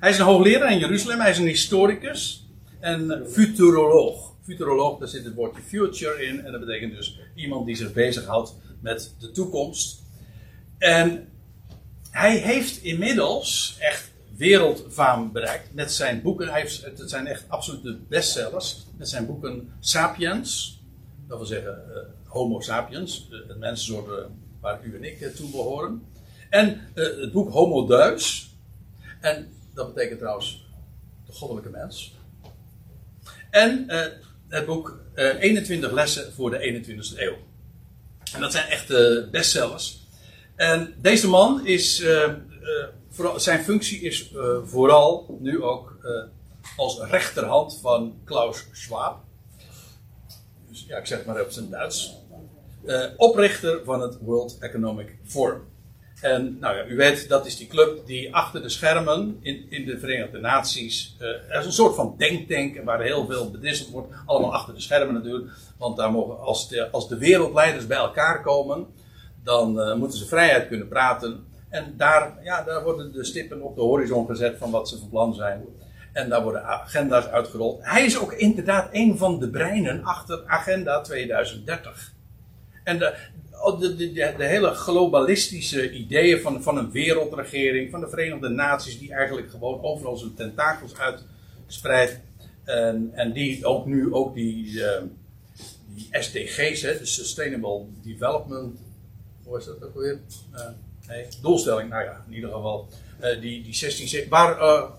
[0.00, 2.48] Hij is een hoogleraar in Jeruzalem, hij is een historicus
[2.80, 4.32] en futuroloog.
[4.48, 8.54] Futuroloog, daar zit het woordje future in en dat betekent dus iemand die zich bezighoudt
[8.80, 10.02] met de toekomst.
[10.78, 11.28] En
[12.10, 16.48] hij heeft inmiddels echt wereldfaam bereikt met zijn boeken.
[16.48, 18.86] Hij heeft, het zijn echt absolute bestsellers.
[18.96, 20.80] Met zijn boeken Sapiens,
[21.26, 21.96] dat wil zeggen uh,
[22.32, 24.24] Homo sapiens, uh, het mensensoort uh,
[24.60, 26.02] waar u en ik toe behoren.
[26.50, 28.54] En het boek Homo Deus.
[29.20, 30.66] En dat betekent trouwens
[31.26, 32.16] de goddelijke mens.
[33.50, 33.86] En
[34.48, 37.36] het boek 21 lessen voor de 21ste eeuw.
[38.34, 38.88] En dat zijn echt
[39.30, 40.06] bestsellers.
[40.56, 42.04] En deze man is
[43.10, 44.32] vooral, zijn functie is
[44.64, 45.96] vooral nu ook
[46.76, 49.24] als rechterhand van Klaus Schwab.
[50.68, 52.16] Dus ja, ik zeg maar op zijn Duits.
[53.16, 55.67] Oprichter van het World Economic Forum.
[56.20, 59.84] En nou ja, u weet, dat is die club die achter de schermen in, in
[59.84, 61.16] de Verenigde Naties.
[61.18, 64.12] er is een soort van denktank waar heel veel bedisseld wordt.
[64.26, 65.52] Allemaal achter de schermen natuurlijk.
[65.78, 68.86] Want daar mogen, als, de, als de wereldleiders bij elkaar komen,
[69.42, 71.46] dan moeten ze vrijheid kunnen praten.
[71.68, 75.08] En daar, ja, daar worden de stippen op de horizon gezet van wat ze van
[75.08, 75.64] plan zijn.
[76.12, 77.78] En daar worden agenda's uitgerold.
[77.82, 82.12] Hij is ook inderdaad een van de breinen achter Agenda 2030.
[82.88, 83.14] En de,
[83.78, 89.12] de, de, de, hele globalistische ideeën van, van een wereldregering, van de Verenigde Naties, die
[89.12, 92.20] eigenlijk gewoon overal zijn tentakels uitspreidt.
[92.64, 95.02] En, en die ook nu ook die, uh,
[95.94, 98.78] die SDG's, hè, de Sustainable Development,
[99.44, 100.20] hoe is dat ook weer?
[101.08, 102.88] Nee, doelstelling, nou ja, in ieder geval.
[103.20, 104.90] Uh, die, die 16, waar uh,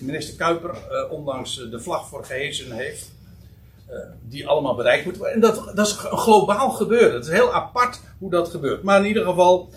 [0.00, 3.10] minister Kuiper, ondanks de vlag voor gehezen heeft,
[4.28, 5.42] die allemaal bereikt moeten worden.
[5.42, 7.14] En dat, dat is een globaal gebeuren.
[7.14, 8.82] Het is heel apart hoe dat gebeurt.
[8.82, 9.68] Maar in ieder geval,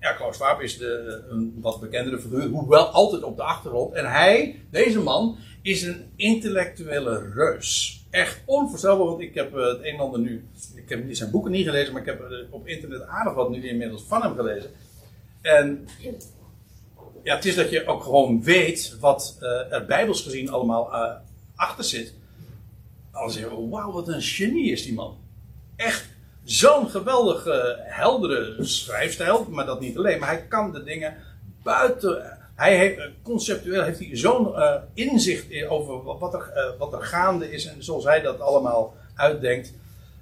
[0.00, 3.94] ja, Klaus Schwab is de, een wat bekendere figuur, hoewel altijd op de achtergrond.
[3.94, 8.00] En hij, deze man, is een intellectuele reus.
[8.10, 10.44] Echt onvoorstelbaar, want ik heb het een en ander nu
[10.74, 14.02] ik heb zijn boeken niet gelezen, maar ik heb op internet aardig wat nu inmiddels
[14.02, 14.70] van hem gelezen.
[15.40, 15.88] En
[17.22, 21.12] ja, het is dat je ook gewoon weet wat uh, er bijbels gezien allemaal uh,
[21.56, 22.14] achter zit.
[23.28, 25.18] Zeg je, wauw, wat een genie is die man.
[25.76, 26.08] Echt
[26.44, 30.18] zo'n geweldige, heldere schrijfstijl, maar dat niet alleen.
[30.18, 31.16] Maar hij kan de dingen
[31.62, 32.38] buiten.
[32.54, 37.66] Hij heeft, conceptueel heeft hij zo'n uh, inzicht over wat er, wat er gaande is
[37.66, 39.72] en zoals hij dat allemaal uitdenkt.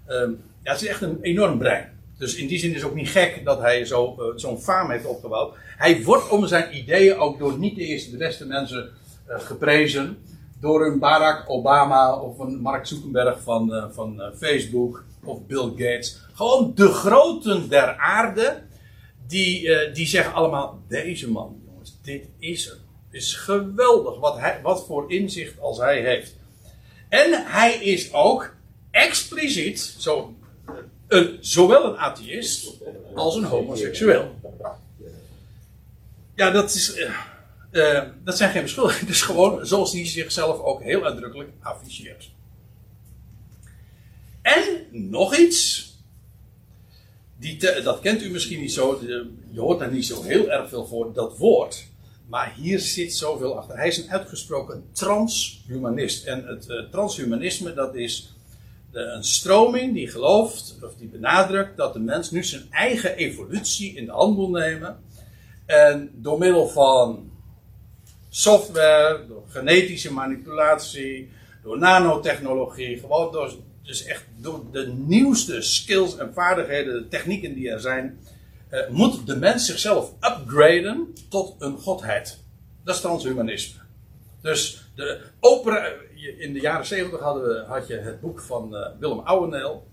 [0.09, 1.99] Um, ja, het is echt een enorm brein.
[2.19, 5.05] Dus in die zin is het ook niet gek dat hij zo, zo'n faam heeft
[5.05, 5.57] opgebouwd.
[5.77, 8.91] Hij wordt om zijn ideeën ook door niet de eerste, de beste mensen
[9.27, 10.19] geprezen.
[10.61, 16.21] Door een Barack Obama of een Mark Zuckerberg van, uh, van Facebook of Bill Gates.
[16.33, 18.63] Gewoon de groten der aarde.
[19.27, 22.65] Die, die zeggen allemaal: deze man, jongens, dit is.
[22.65, 26.37] Het is geweldig wat, hij, wat voor inzicht als hij heeft.
[27.09, 28.55] En hij is ook
[28.91, 30.35] expliciet, zo
[31.09, 32.75] een, zowel een atheïst
[33.15, 34.35] als een homoseksueel.
[36.35, 36.95] Ja, dat, is,
[37.71, 39.07] uh, dat zijn geen beschuldigingen.
[39.07, 42.31] Het is gewoon zoals hij zichzelf ook heel uitdrukkelijk afficheert.
[44.43, 45.87] En nog iets.
[47.39, 49.01] Die dat kent u misschien niet zo.
[49.51, 51.87] Je hoort daar niet zo heel erg veel voor, dat woord.
[52.27, 53.77] Maar hier zit zoveel achter.
[53.77, 56.27] Hij is een uitgesproken transhumanist.
[56.27, 58.35] En het uh, transhumanisme, dat is
[58.93, 64.05] een stroming die gelooft, of die benadrukt, dat de mens nu zijn eigen evolutie in
[64.05, 64.99] de hand moet nemen.
[65.67, 67.28] En door middel van
[68.39, 71.31] software, door genetische manipulatie,
[71.63, 77.71] door nanotechnologie, gewoon door, dus echt door de nieuwste skills en vaardigheden, de technieken die
[77.71, 78.19] er zijn,
[78.69, 82.39] eh, moet de mens zichzelf upgraden tot een godheid.
[82.85, 83.81] Dat is transhumanisme.
[84.41, 85.93] Dus de opera,
[86.39, 89.87] in de jaren 70 hadden we, had je het boek van uh, Willem Ouweneel.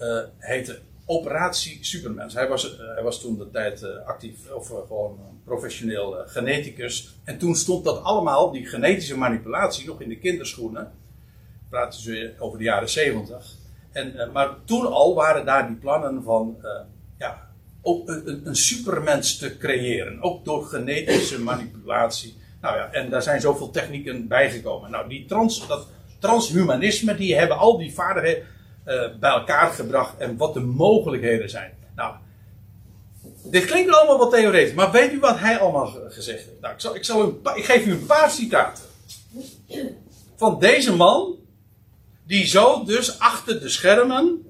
[0.00, 2.34] Uh, heette Operatie Supermens.
[2.34, 7.14] Hij was, uh, hij was toen de tijd actief, of gewoon professioneel geneticus.
[7.24, 10.92] En toen stond dat allemaal, die genetische manipulatie, nog in de kinderschoenen.
[11.68, 13.56] Praten ze over de jaren 70.
[13.92, 16.70] En, eh, maar toen al waren daar die plannen van eh,
[17.18, 17.48] ja,
[17.82, 20.22] een, een, supermens te creëren.
[20.22, 22.36] Ook door genetische manipulatie.
[22.60, 24.90] Nou ja, en daar zijn zoveel technieken bijgekomen.
[24.90, 25.86] Nou, die trans, dat
[26.18, 28.46] transhumanisme, die hebben al die vaardigheden
[29.20, 31.73] bij elkaar gebracht en wat de mogelijkheden zijn.
[33.44, 36.60] Dit klinkt allemaal wat theoretisch, maar weet u wat hij allemaal gezegd heeft?
[36.60, 38.84] Nou, ik, zal, ik, zal een, ik geef u een paar citaten.
[40.36, 41.36] Van deze man,
[42.26, 44.46] die zo dus achter de schermen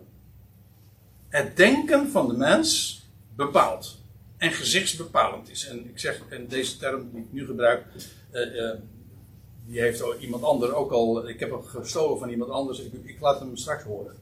[1.29, 3.03] het denken van de mens
[3.37, 3.99] bepaalt.
[4.37, 5.67] En gezichtsbepalend is.
[5.67, 7.87] En ik zeg, en deze term die ik nu gebruik,
[8.33, 8.71] uh, uh,
[9.67, 11.29] die heeft iemand anders ook al.
[11.29, 12.81] Ik heb hem gestolen van iemand anders.
[12.81, 14.17] Ik, ik laat hem straks horen.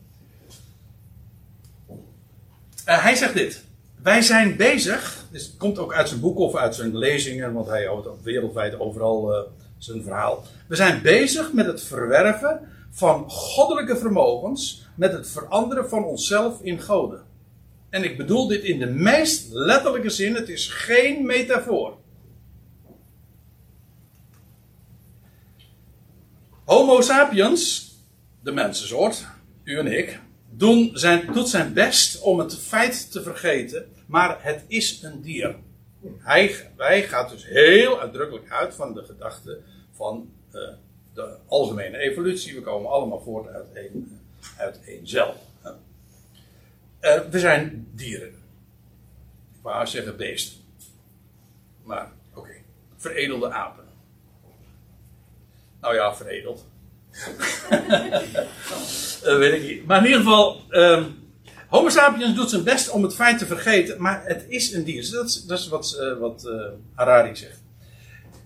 [2.89, 3.65] Uh, hij zegt dit.
[4.03, 7.67] Wij zijn bezig, dus het komt ook uit zijn boek of uit zijn lezingen, want
[7.67, 10.45] hij houdt wereldwijd overal uh, zijn verhaal.
[10.69, 16.81] We zijn bezig met het verwerven van goddelijke vermogens, met het veranderen van onszelf in
[16.81, 17.23] goden.
[17.91, 21.97] En ik bedoel dit in de meest letterlijke zin, het is geen metafoor.
[26.65, 27.95] Homo sapiens,
[28.41, 29.27] de mensensoort,
[29.65, 34.65] u en ik, doen zijn, doet zijn best om het feit te vergeten, maar het
[34.67, 35.57] is een dier.
[36.19, 39.61] Hij, wij gaat dus heel uitdrukkelijk uit van de gedachte
[39.93, 40.69] van uh,
[41.15, 42.55] de algemene evolutie.
[42.55, 44.21] We komen allemaal voort uit één,
[44.57, 45.35] uit één cel.
[47.01, 48.29] Uh, we zijn dieren.
[48.29, 50.61] Ik wou zeggen beesten.
[51.83, 52.55] Maar oké,
[52.97, 53.85] veredelde apen.
[55.81, 56.67] Nou ja, veredeld.
[59.25, 59.87] uh, weet ik niet.
[59.87, 61.22] Maar in ieder geval, um,
[61.73, 65.11] Homo sapiens doet zijn best om het feit te vergeten, maar het is een dier.
[65.11, 66.53] Dat is, dat is wat, uh, wat uh,
[66.95, 67.63] Harari zegt.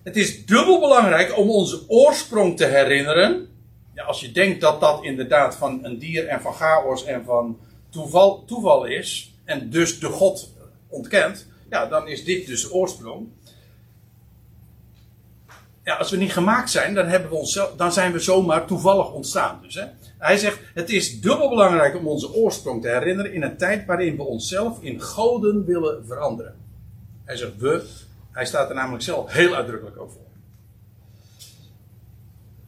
[0.03, 3.47] Het is dubbel belangrijk om onze oorsprong te herinneren.
[3.93, 7.59] Ja, als je denkt dat dat inderdaad van een dier en van chaos en van
[7.89, 10.53] toeval, toeval is, en dus de God
[10.87, 13.27] ontkent, ja, dan is dit dus oorsprong
[15.95, 19.59] als we niet gemaakt zijn, dan, hebben we dan zijn we zomaar toevallig ontstaan.
[19.61, 19.85] Dus, hè?
[20.17, 24.15] Hij zegt, het is dubbel belangrijk om onze oorsprong te herinneren in een tijd waarin
[24.15, 26.55] we onszelf in goden willen veranderen.
[27.25, 27.85] Hij zegt we,
[28.31, 30.19] hij staat er namelijk zelf heel uitdrukkelijk over.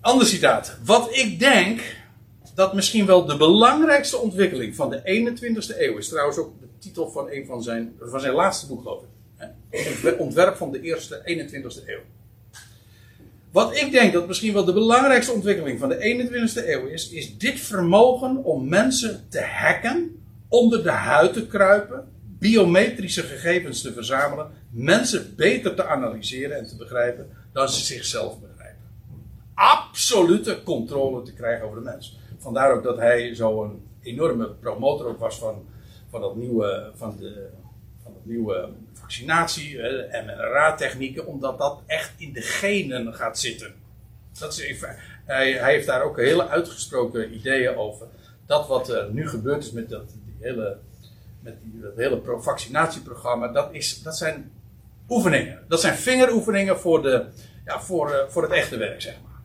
[0.02, 0.78] Ander citaat.
[0.86, 1.82] Wat ik denk
[2.56, 6.08] dat misschien wel de belangrijkste ontwikkeling van de 21ste eeuw is.
[6.10, 9.10] Trouwens ook de titel van een van zijn, van zijn laatste boek, geloof ik.
[9.70, 10.12] Hè?
[10.12, 12.02] Ontwerp van de eerste 21ste eeuw.
[13.52, 17.38] Wat ik denk dat misschien wel de belangrijkste ontwikkeling van de 21ste eeuw is, is
[17.38, 22.08] dit vermogen om mensen te hacken, onder de huid te kruipen,
[22.40, 28.84] biometrische gegevens te verzamelen, mensen beter te analyseren en te begrijpen dan ze zichzelf begrijpen.
[29.54, 32.18] Absolute controle te krijgen over de mens.
[32.38, 35.66] Vandaar ook dat hij zo'n enorme promotor ook was van,
[36.10, 37.50] van dat nieuwe, van de,
[38.24, 39.78] nieuwe vaccinatie,
[40.26, 43.74] mRNA-technieken, omdat dat echt in de genen gaat zitten.
[44.40, 44.82] Dat is
[45.26, 48.08] hij, hij, heeft daar ook hele uitgesproken ideeën over.
[48.46, 50.78] Dat wat er nu gebeurd is met dat, die hele,
[51.40, 54.52] met die, dat hele vaccinatieprogramma, dat, is, dat zijn
[55.10, 55.64] oefeningen.
[55.68, 57.26] Dat zijn vingeroefeningen voor, de,
[57.66, 59.42] ja, voor, uh, voor het echte werk, zeg maar.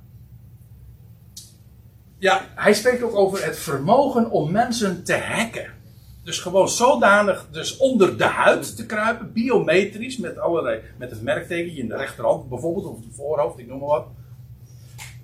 [2.19, 5.73] Ja, hij spreekt ook over het vermogen om mensen te hacken.
[6.25, 11.77] Dus gewoon zodanig dus onder de huid te kruipen, biometrisch, met allerlei, met het merkteken
[11.77, 14.07] in de rechterhand bijvoorbeeld, of het voorhoofd, ik noem maar wat.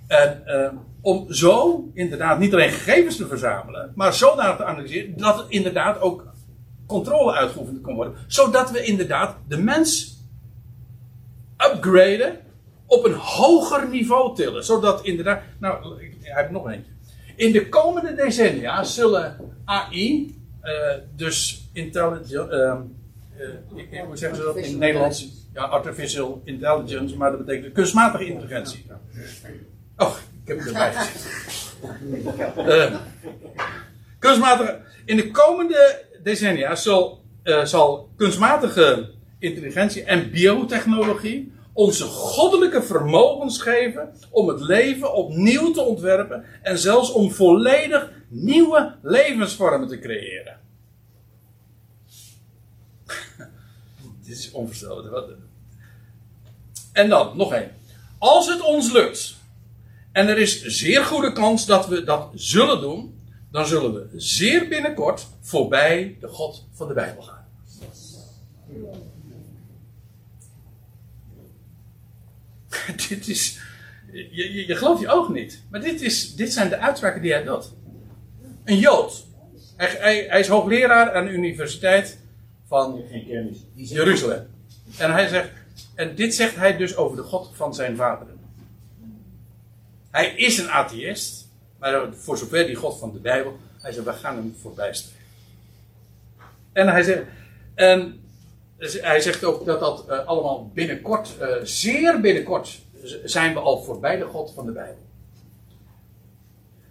[0.07, 0.69] En uh,
[1.01, 6.01] om zo inderdaad niet alleen gegevens te verzamelen, maar zodanig te analyseren dat er inderdaad
[6.01, 6.25] ook
[6.87, 8.15] controle uitgeoefend kan worden.
[8.27, 10.19] Zodat we inderdaad de mens
[11.57, 12.39] upgraden,
[12.85, 14.65] op een hoger niveau tillen.
[14.65, 16.91] Zodat inderdaad, nou, ik heb nog eentje.
[17.35, 22.73] In de komende decennia zullen AI, uh, dus intelligent, uh,
[23.91, 25.39] uh, hoe zeggen ze dat in het Nederlands?
[25.53, 28.85] Ja, artificial intelligence, maar dat betekent kunstmatige intelligentie.
[29.97, 31.29] Oh, ik heb het erbij gezet.
[34.19, 34.79] kunstmatige.
[35.05, 37.23] In de komende decennia zal,
[37.63, 39.09] zal kunstmatige
[39.39, 41.51] intelligentie en biotechnologie
[41.81, 48.95] onze goddelijke vermogens geven om het leven opnieuw te ontwerpen en zelfs om volledig nieuwe
[49.01, 50.59] levensvormen te creëren.
[54.25, 55.23] Dit is onvoorstelbaar.
[56.93, 57.71] En dan, nog één.
[58.17, 59.35] Als het ons lukt,
[60.11, 63.19] en er is zeer goede kans dat we dat zullen doen,
[63.51, 67.45] dan zullen we zeer binnenkort voorbij de God van de Bijbel gaan.
[73.09, 73.59] dit is.
[74.11, 75.63] Je, je, je gelooft je ogen niet.
[75.69, 77.71] Maar dit, is, dit zijn de uitspraken die hij doet.
[78.63, 79.25] Een Jood,
[79.77, 82.19] Hij, hij, hij is hoogleraar aan de universiteit
[82.67, 83.03] van.
[83.73, 84.47] Jeruzalem.
[84.97, 85.49] En hij zegt,
[85.95, 88.39] en dit zegt hij dus over de God van zijn vaderen.
[90.11, 91.47] Hij is een atheïst,
[91.79, 95.19] maar voor zover die God van de Bijbel, hij zegt, we gaan hem voorbij streven.
[96.73, 97.23] En hij zegt,
[97.73, 98.20] en
[98.81, 102.79] hij zegt ook dat dat eh, allemaal binnenkort, eh, zeer binnenkort,
[103.23, 105.03] zijn we al voorbij de God van de Bijbel.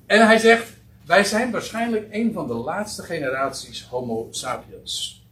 [0.06, 0.72] En hij zegt,
[1.06, 5.24] wij zijn waarschijnlijk een van de laatste generaties Homo sapiens.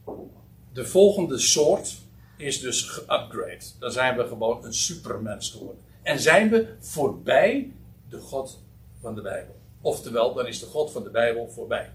[0.72, 1.96] De volgende soort
[2.36, 3.64] is dus geupgrade.
[3.78, 5.82] Dan zijn we gewoon een supermens geworden.
[6.02, 7.72] En zijn we voorbij
[8.08, 8.62] de God
[9.00, 9.56] van de Bijbel.
[9.80, 11.92] Oftewel, dan is de God van de Bijbel voorbij.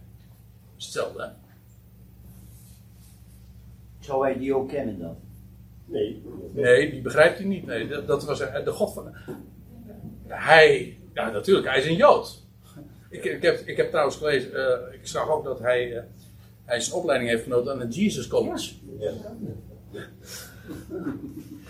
[0.76, 1.43] Hetzelfde, hè?
[4.04, 5.16] Zou hij die ook kennen dan?
[5.86, 6.22] Nee.
[6.51, 7.66] Nee, die begrijpt hij niet.
[7.66, 9.16] Nee, dat, dat was de God van.
[10.28, 12.41] Hij, ja, natuurlijk, hij is een Jood.
[13.10, 16.04] Ik, ik, heb, ik heb trouwens gelezen, eh, ik zag ook dat hij, eh,
[16.66, 18.74] hij zijn opleiding heeft genoten aan het Jesus College.
[18.99, 19.12] Ja.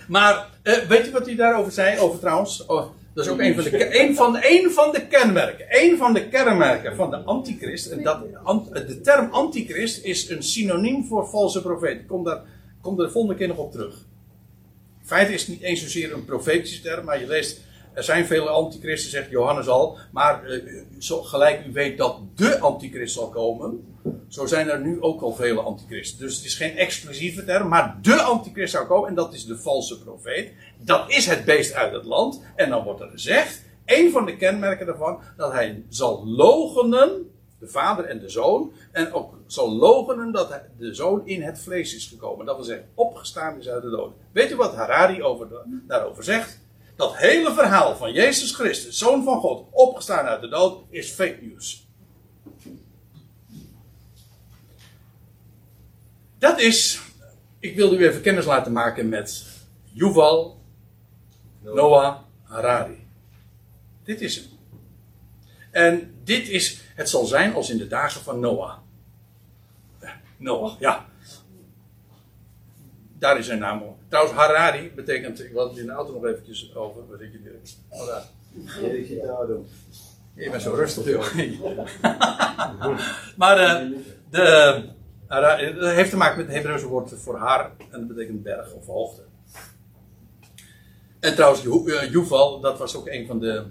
[0.08, 2.00] Maar eh, weet je wat hij daarover zei?
[2.00, 5.66] Over trouwens, oh, dat is ook een van, de, een, van, een van de kenmerken.
[5.70, 7.91] Een van de kenmerken van de antichrist.
[7.91, 8.24] En dat,
[8.74, 11.99] de term antichrist is een synoniem voor valse profeet.
[11.99, 12.41] Ik kom daar,
[12.82, 13.93] kom daar de volgende keer nog op terug.
[14.99, 17.61] In feite is niet eens zozeer een profetische term, maar je leest,
[17.94, 19.98] er zijn vele antichristen, zegt Johannes al.
[20.12, 20.62] Maar eh,
[21.00, 23.96] gelijk u weet dat de antichrist zal komen,
[24.28, 26.20] zo zijn er nu ook al vele antichristen.
[26.20, 29.58] Dus het is geen exclusieve term, maar de antichrist zou komen en dat is de
[29.58, 30.52] valse profeet.
[30.78, 32.41] Dat is het beest uit het land.
[32.56, 37.68] En dan wordt er gezegd, een van de kenmerken daarvan, dat hij zal logenen, de
[37.68, 42.08] vader en de zoon, en ook zal logenen dat de zoon in het vlees is
[42.08, 42.46] gekomen.
[42.46, 44.14] Dat wil zeggen, opgestaan is uit de dood.
[44.32, 45.48] Weet u wat Harari over
[45.88, 46.62] daarover zegt?
[46.96, 51.38] Dat hele verhaal van Jezus Christus, zoon van God, opgestaan uit de dood, is fake
[51.41, 51.88] news.
[56.38, 57.02] Dat is,
[57.60, 59.46] ik wilde u even kennis laten maken met
[59.91, 60.62] Yuval
[61.62, 63.08] Noah Harari.
[64.04, 64.46] Dit is hem.
[65.72, 68.78] En dit is, het zal zijn als in de dagen van Noah.
[70.00, 71.06] Eh, Noah, ja.
[73.18, 73.93] Daar is zijn naam.
[74.14, 77.41] Trouwens, Harari betekent, ik had het in de auto nog eventjes over, waar zit je
[77.41, 77.78] direct?
[77.89, 78.24] Oh, daar.
[80.34, 81.32] Je bent zo rustig, joh.
[83.41, 83.89] maar eh,
[84.30, 87.72] de, heeft te maken met het Hebreeuwse woord voor haar.
[87.91, 89.22] En dat betekent berg of hoogte.
[91.20, 93.64] En trouwens, eh, Yuval, dat was ook een van de,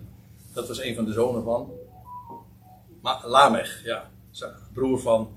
[0.52, 1.70] dat was een van de zonen van
[3.02, 4.10] Ma- Lamech, ja.
[4.72, 5.30] Broer van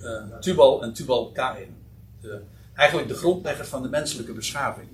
[0.00, 1.76] eh, Tubal en Tubal Kain.
[2.20, 2.42] De-
[2.74, 4.88] eigenlijk de grondleggers van de menselijke beschaving.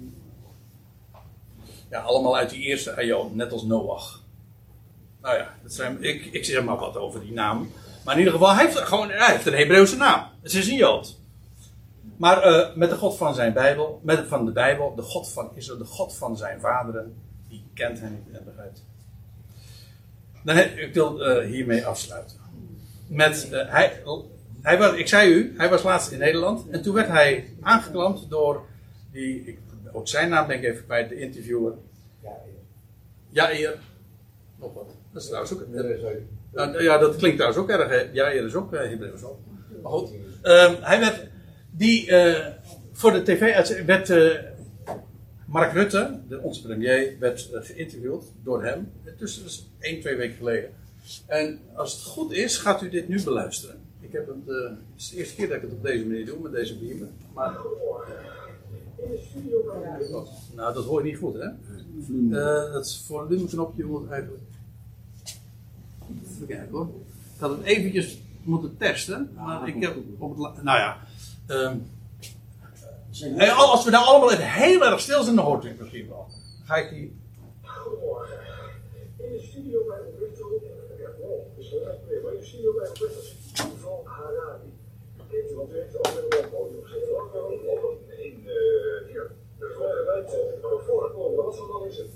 [1.91, 4.21] Ja, allemaal uit die eerste aion, net als Noach.
[5.21, 7.71] Nou ja, dat zijn, ik, ik zeg maar wat over die naam.
[8.05, 10.29] Maar in ieder geval, hij heeft, gewoon, hij heeft een Hebreeuwse naam.
[10.43, 11.19] Het is een Jood.
[12.17, 15.51] Maar eh, met de God van zijn Bijbel, met van de Bijbel, de God van
[15.55, 17.15] Israël, de God van zijn vaderen,
[17.49, 18.85] die kent niet en begrijpt.
[20.45, 22.37] Dan, ik wil eh, hiermee afsluiten.
[23.07, 24.03] Met, eh, hij,
[24.63, 26.69] hij was, ik zei u, hij was laatst in Nederland.
[26.71, 28.63] En toen werd hij aangeklampt door
[29.13, 29.59] die, ik,
[29.93, 31.73] ook zijn naam denk ik even kwijt, de interviewer.
[33.29, 33.79] Jair.
[34.61, 34.87] Nog wat.
[35.13, 35.67] Dat is trouwens ook.
[36.53, 37.89] Nou, ja, dat klinkt trouwens ook erg.
[37.89, 38.09] hè.
[38.13, 39.21] Jair is ook uh, Hebreeuws.
[39.83, 40.11] Maar goed.
[40.43, 41.27] Ehm, hij werd.
[41.71, 42.07] Die.
[42.11, 42.47] eh,
[42.93, 44.11] voor de tv uitzending werd.
[44.11, 44.39] eh,
[45.47, 48.93] Mark Rutte, de, onze premier, werd eh, geïnterviewd door hem.
[49.19, 50.71] Dus dat is één, twee weken geleden.
[51.27, 53.81] En als het goed is, gaat u dit nu beluisteren.
[54.11, 56.27] Ik heb het, eh, het is de eerste keer dat ik het op deze manier
[56.27, 57.09] doe, met deze beamer.
[57.35, 57.57] Maar,
[60.55, 61.49] nou, dat hoor je niet goed, hè?
[62.39, 64.43] Eh, dat is volumeknopje moet eigenlijk.
[66.31, 66.89] Even kijken hoor.
[67.35, 69.31] Ik had het eventjes moeten testen.
[69.37, 70.99] Maar ik heb op het Nou ja.
[71.47, 71.77] ehm,
[73.37, 76.09] en als we nou allemaal even heel erg stil zijn, dan hoort u het misschien
[76.09, 76.27] wel.
[76.65, 77.17] Ga ik die.
[77.63, 78.39] Goedemorgen.
[79.17, 80.45] In de studio bij Roberto,
[82.23, 83.20] maar in de studio bij Roberto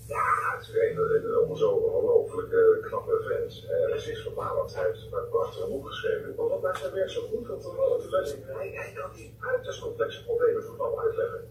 [0.06, 3.64] Ja, het is een, een zo ongelooflijk eh, knappe vent.
[3.90, 6.34] Uh, Sinds vermalend, hij heeft een prachtige boek geschreven.
[6.36, 7.46] Maar wat maakt zijn werk zo goed?
[7.46, 8.02] Want hadden we
[8.46, 11.48] hij, hij kan die uiterst complexe problemen voor allemaal uitleggen.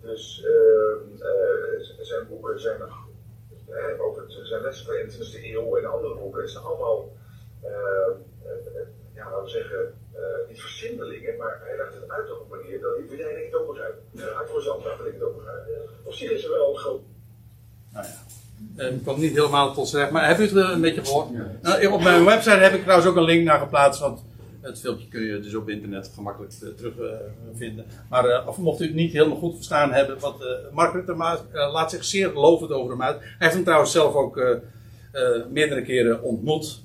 [0.00, 2.82] Dus ehm, eh, zijn boeken zijn
[4.00, 6.40] over het- zijn lessen van de 21e eeuw en andere boeken.
[6.40, 7.12] Het zijn allemaal,
[7.62, 12.40] eh, eh, ja, laten we zeggen, eh, niet verzindelingen, maar hij legt het uit op
[12.40, 13.76] een manier dat iedereen het ook.
[13.76, 15.88] Uh, uit voor zelf dat ik het ook begrijp.
[16.02, 17.00] Op zich is er wel een groot
[17.92, 18.26] Nou ja.
[18.76, 21.04] Eh, Ik kwam niet helemaal tot z'n recht, maar heb u het eh, een beetje
[21.04, 21.28] gehoord?
[21.62, 24.00] Nou, op mijn website heb ik trouwens ook een link naar geplaatst.
[24.00, 24.24] Want
[24.60, 27.86] Het filmpje kun je dus op internet gemakkelijk terugvinden.
[28.08, 31.14] maar uh, of mocht u het niet helemaal goed verstaan hebben, wat Mark Rutte
[31.52, 33.18] laat zich zeer lovend over hem uit.
[33.20, 34.40] Hij heeft hem trouwens zelf ook
[35.50, 36.82] meerdere keren ontmoet.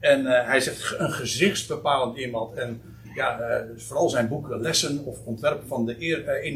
[0.00, 2.54] En hij zegt een gezichtsbepalend iemand.
[2.54, 2.82] En
[3.14, 5.94] ja, dus vooral zijn boek Lessen of Ontwerp van de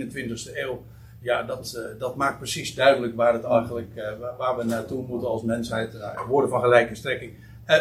[0.09, 0.83] 21ste eeuw
[1.23, 5.97] ja, dat, dat maakt precies duidelijk waar, het eigenlijk, waar we naartoe moeten als mensheid.
[6.29, 7.33] Woorden van gelijke strekking.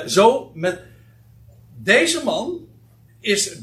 [0.05, 0.81] zo, met
[1.77, 2.67] deze man
[3.19, 3.57] is.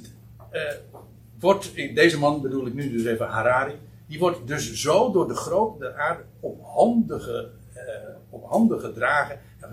[1.39, 3.75] wordt, deze man bedoel ik nu dus even Harari.
[4.07, 7.51] Die wordt dus zo door de grote aarde op handen,
[8.43, 9.41] handen gedragen.
[9.61, 9.69] En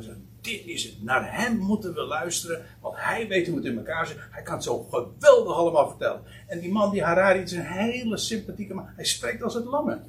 [0.46, 1.04] dit is het.
[1.04, 2.66] Naar hem moeten we luisteren.
[2.82, 4.18] Want hij weet hoe het in elkaar zit.
[4.32, 6.22] Hij kan het zo geweldig allemaal vertellen.
[6.48, 8.90] En die man, die Harari, is een hele sympathieke man.
[8.96, 10.04] Hij spreekt als het lammen.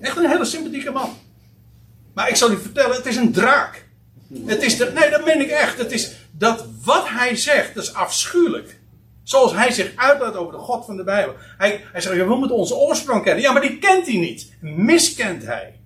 [0.00, 1.10] Echt een hele sympathieke man.
[2.14, 3.88] Maar ik zal u vertellen, het is een draak.
[4.46, 5.78] Het is de, nee, dat meen ik echt.
[5.78, 8.80] Het is dat wat hij zegt, dat is afschuwelijk.
[9.22, 11.34] Zoals hij zich uitlaat over de God van de Bijbel.
[11.58, 13.42] Hij, hij zegt, we moeten onze oorsprong kennen.
[13.42, 14.52] Ja, maar die kent hij niet.
[14.60, 15.80] Miskent hij.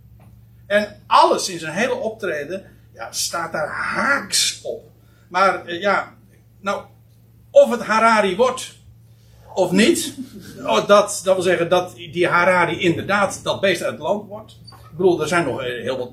[0.67, 2.65] En alles in zijn hele optreden
[3.11, 4.91] staat daar haaks op.
[5.29, 6.15] Maar eh, ja,
[6.61, 6.83] nou,
[7.51, 8.79] of het Harari wordt
[9.55, 10.15] of niet,
[10.59, 14.59] oh, dat, dat wil zeggen dat die Harari inderdaad dat beest uit het land wordt.
[14.91, 16.11] Ik bedoel, er zijn nog eh, heel wat,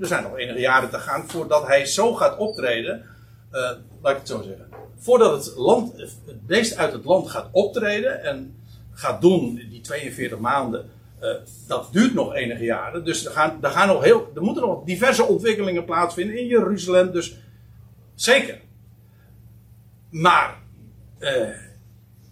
[0.00, 3.04] er zijn nog enige jaren te gaan voordat hij zo gaat optreden.
[3.52, 3.70] Uh,
[4.02, 4.68] laat ik het zo zeggen.
[4.98, 8.62] Voordat het, land, het beest uit het land gaat optreden en
[8.92, 10.90] gaat doen die 42 maanden
[11.20, 11.34] uh,
[11.66, 13.04] dat duurt nog enige jaren.
[13.04, 17.12] Dus er, gaan, er, gaan nog heel, er moeten nog diverse ontwikkelingen plaatsvinden in Jeruzalem.
[17.12, 17.36] Dus
[18.14, 18.60] zeker.
[20.10, 20.58] Maar
[21.18, 21.48] uh,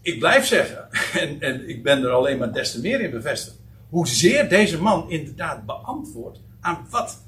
[0.02, 0.88] ik blijf zeggen,
[1.22, 3.56] en, en ik ben er alleen maar des te meer in bevestigd.
[3.88, 7.22] Hoezeer deze man inderdaad beantwoordt aan wat,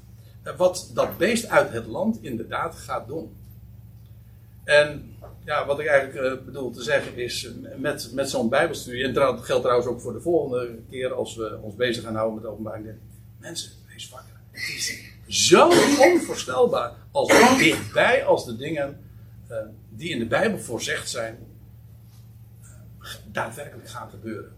[0.57, 3.35] wat dat beest uit het land inderdaad gaat doen.
[4.63, 5.10] En
[5.45, 9.13] ja, wat ik eigenlijk uh, bedoel te zeggen is, eh, met, met zo'n bijbelstudie, en
[9.13, 12.51] dat geldt trouwens ook voor de volgende keer als we ons bezig gaan houden met
[12.51, 12.87] openbaring.
[13.37, 14.33] Mensen, wees wakker.
[14.51, 14.61] Het
[15.25, 15.69] is zo
[15.99, 18.99] onvoorstelbaar als dichtbij als de dingen
[19.51, 19.57] uh,
[19.89, 21.37] die in de Bijbel voorzegd zijn,
[23.31, 24.51] daadwerkelijk gaan gebeuren.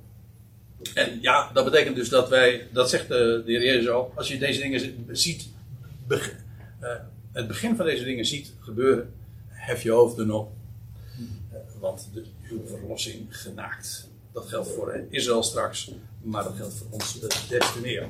[0.93, 4.27] En ja, dat betekent dus dat wij, dat zegt de, de Heer Jezus al, als
[4.27, 5.47] je deze dingen ziet,
[7.31, 9.14] het begin van deze dingen ziet gebeuren,
[9.47, 10.51] hef je hoofden op
[11.84, 14.10] want de, uw verlossing genaakt.
[14.31, 15.91] Dat geldt voor Israël straks,
[16.22, 18.07] maar dat geldt voor ons des te meer.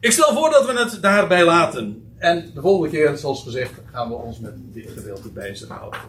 [0.00, 2.12] Ik stel voor dat we het daarbij laten.
[2.18, 6.00] En de volgende keer, zoals gezegd, gaan we ons met dit gedeelte bezighouden.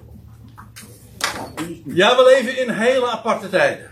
[1.85, 3.89] Ja, we leven in hele aparte tijden.